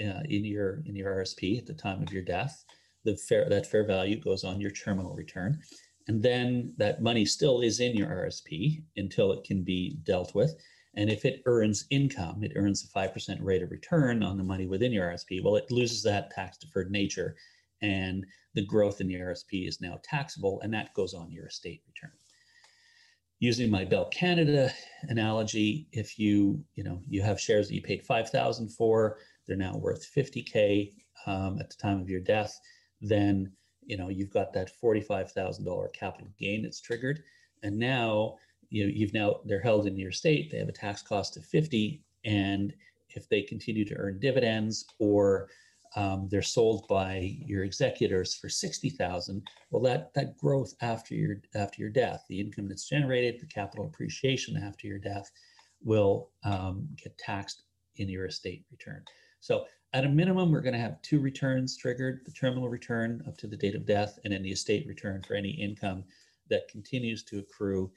uh, 0.00 0.22
in 0.28 0.44
your 0.44 0.82
in 0.86 0.96
your 0.96 1.14
RSP 1.16 1.58
at 1.58 1.66
the 1.66 1.74
time 1.74 2.02
of 2.02 2.12
your 2.12 2.24
death, 2.24 2.64
the 3.04 3.16
fair 3.16 3.48
that 3.48 3.66
fair 3.66 3.86
value 3.86 4.20
goes 4.20 4.44
on 4.44 4.60
your 4.60 4.70
terminal 4.70 5.14
return 5.14 5.60
and 6.08 6.22
then 6.22 6.72
that 6.76 7.02
money 7.02 7.24
still 7.24 7.60
is 7.60 7.80
in 7.80 7.96
your 7.96 8.08
RSP 8.08 8.82
until 8.96 9.32
it 9.32 9.44
can 9.44 9.62
be 9.62 9.98
dealt 10.04 10.34
with. 10.34 10.54
And 10.96 11.10
if 11.10 11.24
it 11.24 11.42
earns 11.46 11.86
income, 11.90 12.44
it 12.44 12.52
earns 12.56 12.84
a 12.84 12.98
5% 12.98 13.38
rate 13.40 13.62
of 13.62 13.70
return 13.70 14.22
on 14.22 14.36
the 14.36 14.44
money 14.44 14.66
within 14.66 14.92
your 14.92 15.08
RSP. 15.08 15.42
Well, 15.42 15.56
it 15.56 15.70
loses 15.70 16.02
that 16.02 16.30
tax 16.30 16.58
deferred 16.58 16.90
nature, 16.90 17.36
and 17.82 18.24
the 18.54 18.64
growth 18.64 19.00
in 19.00 19.08
the 19.08 19.14
RSP 19.14 19.68
is 19.68 19.80
now 19.80 20.00
taxable, 20.02 20.60
and 20.62 20.72
that 20.72 20.94
goes 20.94 21.14
on 21.14 21.32
your 21.32 21.46
estate 21.46 21.82
return. 21.86 22.12
Using 23.40 23.70
my 23.70 23.84
Bell 23.84 24.06
Canada 24.06 24.72
analogy, 25.04 25.88
if 25.92 26.18
you 26.18 26.64
you 26.74 26.84
know 26.84 27.00
you 27.08 27.22
have 27.22 27.40
shares 27.40 27.68
that 27.68 27.74
you 27.74 27.82
paid 27.82 28.06
5,000 28.06 28.68
for, 28.70 29.18
they're 29.46 29.56
now 29.56 29.76
worth 29.76 30.10
50k 30.14 30.92
um, 31.26 31.58
at 31.60 31.70
the 31.70 31.76
time 31.76 32.00
of 32.00 32.08
your 32.08 32.20
death 32.20 32.58
then 33.00 33.52
you 33.84 33.96
know 33.96 34.08
you've 34.08 34.32
got 34.32 34.52
that 34.52 34.70
$45,000 34.82 35.92
capital 35.92 36.28
gain 36.38 36.62
that's 36.62 36.80
triggered 36.80 37.22
and 37.62 37.78
now 37.78 38.36
you 38.70 38.84
know, 38.84 38.92
you've 38.92 39.12
now 39.12 39.36
they're 39.44 39.60
held 39.60 39.86
in 39.86 39.96
your 39.96 40.12
state 40.12 40.50
they 40.50 40.58
have 40.58 40.68
a 40.68 40.72
tax 40.72 41.02
cost 41.02 41.36
of 41.36 41.44
50 41.44 42.02
and 42.24 42.72
if 43.10 43.28
they 43.28 43.42
continue 43.42 43.84
to 43.84 43.94
earn 43.96 44.18
dividends 44.18 44.86
or 44.98 45.48
um, 45.96 46.28
they're 46.30 46.42
sold 46.42 46.86
by 46.88 47.36
your 47.44 47.64
executors 47.64 48.34
for 48.34 48.48
60,000 48.48 49.42
well 49.70 49.82
that 49.82 50.12
that 50.14 50.36
growth 50.36 50.74
after 50.80 51.14
your 51.14 51.36
after 51.54 51.80
your 51.80 51.90
death 51.90 52.24
the 52.28 52.40
income 52.40 52.68
that's 52.68 52.88
generated 52.88 53.40
the 53.40 53.46
capital 53.46 53.86
appreciation 53.86 54.56
after 54.56 54.86
your 54.86 54.98
death 54.98 55.30
will 55.84 56.30
um, 56.44 56.88
get 57.02 57.16
taxed 57.18 57.62
in 57.96 58.08
your 58.08 58.26
estate 58.26 58.64
return. 58.70 59.04
So 59.40 59.66
at 59.92 60.04
a 60.04 60.08
minimum 60.08 60.50
we're 60.50 60.60
going 60.60 60.74
to 60.74 60.80
have 60.80 61.00
two 61.02 61.20
returns 61.20 61.76
triggered 61.76 62.22
the 62.24 62.32
terminal 62.32 62.68
return 62.68 63.22
up 63.28 63.36
to 63.38 63.46
the 63.46 63.56
date 63.56 63.76
of 63.76 63.86
death 63.86 64.18
and 64.24 64.32
then 64.32 64.42
the 64.42 64.50
estate 64.50 64.86
return 64.86 65.22
for 65.22 65.34
any 65.34 65.50
income 65.50 66.04
that 66.50 66.68
continues 66.68 67.22
to 67.24 67.38
accrue 67.38 67.90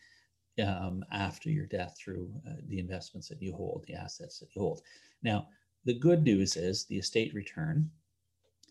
um, 0.64 1.04
after 1.12 1.50
your 1.50 1.66
death 1.66 1.96
through 1.98 2.32
uh, 2.48 2.56
the 2.68 2.80
investments 2.80 3.28
that 3.30 3.42
you 3.42 3.54
hold 3.54 3.84
the 3.88 3.94
assets 3.94 4.40
that 4.40 4.56
you 4.56 4.62
hold. 4.62 4.82
Now 5.24 5.48
the 5.88 5.93
good 5.93 6.21
news 6.21 6.58
is 6.58 6.86
the 6.86 6.97
estate 6.97 7.34
return 7.34 7.89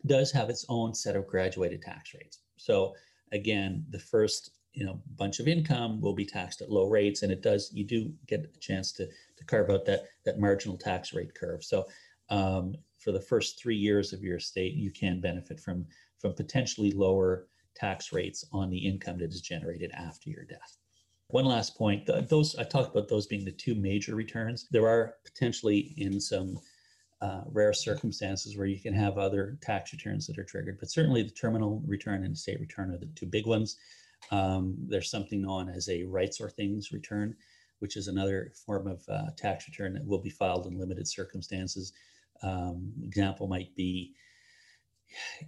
does 0.05 0.31
have 0.31 0.51
its 0.51 0.67
own 0.69 0.95
set 0.95 1.17
of 1.17 1.27
graduated 1.27 1.81
tax 1.81 2.13
rates. 2.15 2.41
So 2.57 2.95
again, 3.33 3.87
the 3.91 3.99
first 3.99 4.51
you 4.75 4.85
know 4.85 5.01
bunch 5.17 5.41
of 5.41 5.49
income 5.49 5.99
will 6.03 6.13
be 6.13 6.27
taxed 6.27 6.61
at 6.61 6.71
low 6.71 6.89
rates, 6.91 7.23
and 7.23 7.33
it 7.33 7.43
does 7.43 7.73
you 7.73 7.85
do 7.85 8.13
get 8.27 8.53
a 8.55 8.59
chance 8.61 8.93
to 8.93 9.07
to 9.07 9.45
carve 9.47 9.71
out 9.71 9.87
that 9.87 10.05
that 10.27 10.39
marginal 10.39 10.77
tax 10.77 11.15
rate 11.15 11.35
curve. 11.35 11.65
So 11.65 11.87
um, 12.29 12.75
for 12.99 13.13
the 13.13 13.21
first 13.21 13.59
three 13.59 13.77
years 13.77 14.13
of 14.13 14.23
your 14.23 14.37
estate, 14.37 14.75
you 14.75 14.91
can 14.91 15.19
benefit 15.21 15.59
from 15.59 15.87
from 16.19 16.35
potentially 16.35 16.93
lower 16.93 17.49
tax 17.75 18.13
rates 18.13 18.45
on 18.53 18.69
the 18.69 18.79
income 18.79 19.19
that 19.19 19.33
is 19.33 19.41
generated 19.41 19.91
after 19.95 20.29
your 20.29 20.45
death. 20.45 20.77
One 21.29 21.47
last 21.47 21.79
point: 21.79 22.07
those 22.29 22.57
I 22.57 22.65
talked 22.65 22.95
about 22.95 23.09
those 23.09 23.27
being 23.27 23.47
the 23.47 23.53
two 23.53 23.75
major 23.75 24.15
returns. 24.15 24.69
There 24.71 24.87
are 24.87 25.15
potentially 25.25 25.95
in 25.97 26.21
some 26.21 26.59
uh, 27.21 27.43
rare 27.47 27.73
circumstances 27.73 28.57
where 28.57 28.67
you 28.67 28.81
can 28.81 28.95
have 28.95 29.19
other 29.19 29.59
tax 29.63 29.93
returns 29.93 30.27
that 30.27 30.39
are 30.39 30.45
triggered. 30.45 30.79
But 30.79 30.91
certainly 30.91 31.23
the 31.23 31.31
terminal 31.31 31.83
return 31.87 32.25
and 32.25 32.37
state 32.37 32.61
return 32.61 32.91
are 32.93 32.99
the 32.99 33.07
two 33.15 33.27
big 33.27 33.47
ones. 33.47 33.77
Um, 34.31 34.77
there's 34.89 35.11
something 35.11 35.43
known 35.43 35.69
as 35.69 35.89
a 35.89 36.05
rights 36.05 36.41
or 36.41 36.51
things 36.51 36.93
return, 36.93 37.35
which 37.79 37.97
is 37.97 38.09
another 38.09 38.53
form 38.67 38.87
of 38.87 39.03
uh, 39.09 39.31
tax 39.37 39.67
return 39.69 39.95
that 39.95 40.07
will 40.07 40.21
be 40.21 40.31
filed 40.31 40.67
in 40.67 40.79
limited 40.79 41.09
circumstances. 41.09 41.93
Um, 42.43 42.93
example 43.03 43.47
might 43.47 43.75
be, 43.75 44.15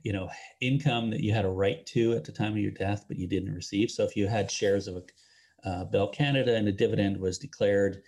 you 0.03 0.13
know, 0.13 0.31
income 0.61 1.11
that 1.11 1.21
you 1.21 1.35
had 1.35 1.45
a 1.45 1.51
right 1.51 1.85
to 1.87 2.15
at 2.15 2.25
the 2.25 2.33
time 2.33 2.53
of 2.53 2.59
your 2.59 2.71
death, 2.71 3.05
but 3.09 3.19
you 3.19 3.27
didn't 3.27 3.55
receive. 3.55 3.91
So 3.91 4.05
if 4.05 4.17
you 4.17 4.27
had 4.27 4.51
shares 4.51 4.89
of 4.89 4.97
a 4.97 5.03
uh, 5.69 5.85
Bell 5.85 6.09
Canada 6.09 6.55
and 6.55 6.69
a 6.69 6.73
dividend 6.73 7.19
was 7.19 7.37
declared, 7.39 8.03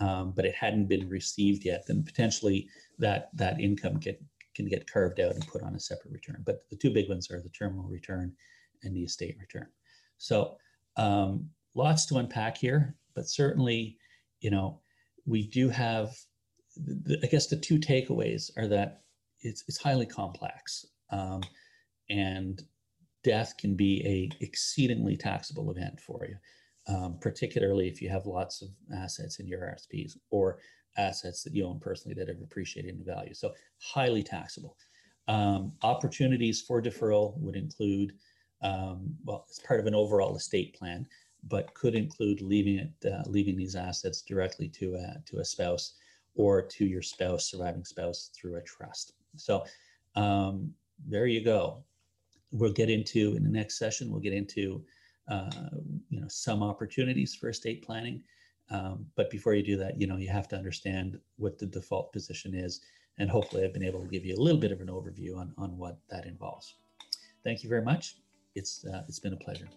um, 0.00 0.32
but 0.34 0.44
it 0.44 0.54
hadn't 0.54 0.88
been 0.88 1.08
received 1.08 1.64
yet, 1.64 1.84
then 1.86 2.02
potentially 2.02 2.68
that 2.98 3.30
that 3.34 3.60
income 3.60 3.98
get 3.98 4.22
can 4.54 4.68
get 4.68 4.90
carved 4.90 5.20
out 5.20 5.34
and 5.34 5.46
put 5.48 5.62
on 5.62 5.74
a 5.74 5.80
separate 5.80 6.12
return. 6.12 6.42
But 6.44 6.64
the 6.70 6.76
two 6.76 6.90
big 6.90 7.08
ones 7.08 7.30
are 7.30 7.40
the 7.40 7.48
terminal 7.48 7.88
return 7.88 8.32
and 8.82 8.94
the 8.94 9.02
estate 9.02 9.36
return. 9.40 9.66
So 10.18 10.56
um, 10.96 11.50
lots 11.74 12.06
to 12.06 12.18
unpack 12.18 12.56
here, 12.56 12.94
but 13.14 13.28
certainly, 13.28 13.98
you 14.40 14.50
know, 14.50 14.80
we 15.26 15.46
do 15.46 15.68
have. 15.68 16.14
The, 16.76 17.20
I 17.22 17.26
guess 17.26 17.46
the 17.46 17.56
two 17.56 17.78
takeaways 17.78 18.50
are 18.56 18.66
that 18.66 19.02
it's 19.40 19.64
it's 19.68 19.78
highly 19.78 20.06
complex, 20.06 20.84
um, 21.10 21.42
and 22.10 22.60
death 23.22 23.54
can 23.56 23.76
be 23.76 24.02
a 24.04 24.44
exceedingly 24.44 25.16
taxable 25.16 25.70
event 25.70 26.00
for 26.00 26.26
you, 26.28 26.36
um, 26.86 27.18
particularly 27.20 27.88
if 27.88 28.02
you 28.02 28.08
have 28.08 28.26
lots 28.26 28.62
of 28.62 28.68
assets 28.94 29.40
in 29.40 29.46
your 29.46 29.60
RSPs 29.60 30.16
or 30.30 30.58
assets 30.96 31.42
that 31.42 31.54
you 31.54 31.66
own 31.66 31.80
personally 31.80 32.14
that 32.14 32.28
have 32.28 32.40
appreciated 32.42 32.94
in 32.94 33.04
value. 33.04 33.34
So 33.34 33.52
highly 33.78 34.22
taxable. 34.22 34.76
Um, 35.26 35.72
opportunities 35.82 36.60
for 36.60 36.82
deferral 36.82 37.38
would 37.38 37.56
include, 37.56 38.12
um, 38.62 39.14
well, 39.24 39.46
it's 39.48 39.60
part 39.60 39.80
of 39.80 39.86
an 39.86 39.94
overall 39.94 40.36
estate 40.36 40.74
plan, 40.74 41.06
but 41.48 41.72
could 41.74 41.94
include 41.94 42.40
leaving 42.40 42.78
it, 42.78 43.12
uh, 43.12 43.22
leaving 43.26 43.56
these 43.56 43.74
assets 43.74 44.22
directly 44.22 44.68
to 44.68 44.94
a, 44.94 45.22
to 45.26 45.38
a 45.38 45.44
spouse 45.44 45.94
or 46.34 46.62
to 46.62 46.84
your 46.84 47.02
spouse, 47.02 47.50
surviving 47.50 47.84
spouse, 47.84 48.30
through 48.34 48.56
a 48.56 48.62
trust. 48.62 49.12
So 49.36 49.64
um, 50.16 50.72
there 51.06 51.26
you 51.26 51.42
go. 51.42 51.82
We'll 52.52 52.72
get 52.72 52.90
into 52.90 53.34
in 53.36 53.42
the 53.42 53.50
next 53.50 53.78
session. 53.78 54.10
We'll 54.10 54.20
get 54.20 54.32
into 54.32 54.84
you 56.10 56.20
know 56.20 56.28
some 56.28 56.62
opportunities 56.62 57.34
for 57.34 57.48
estate 57.48 57.82
planning 57.84 58.22
um, 58.70 59.06
but 59.16 59.30
before 59.30 59.54
you 59.54 59.62
do 59.62 59.76
that, 59.76 60.00
you 60.00 60.06
know, 60.06 60.16
you 60.16 60.28
have 60.28 60.48
to 60.48 60.56
understand 60.56 61.18
what 61.36 61.58
the 61.58 61.66
default 61.66 62.12
position 62.12 62.54
is. 62.54 62.80
And 63.18 63.30
hopefully 63.30 63.64
I've 63.64 63.72
been 63.72 63.84
able 63.84 64.00
to 64.00 64.08
give 64.08 64.24
you 64.24 64.34
a 64.34 64.40
little 64.40 64.60
bit 64.60 64.72
of 64.72 64.80
an 64.80 64.88
overview 64.88 65.36
on, 65.36 65.52
on 65.58 65.76
what 65.76 65.98
that 66.10 66.26
involves. 66.26 66.74
Thank 67.44 67.62
you 67.62 67.68
very 67.68 67.82
much. 67.82 68.16
It's, 68.54 68.84
uh, 68.86 69.02
it's 69.08 69.20
been 69.20 69.34
a 69.34 69.36
pleasure. 69.36 69.68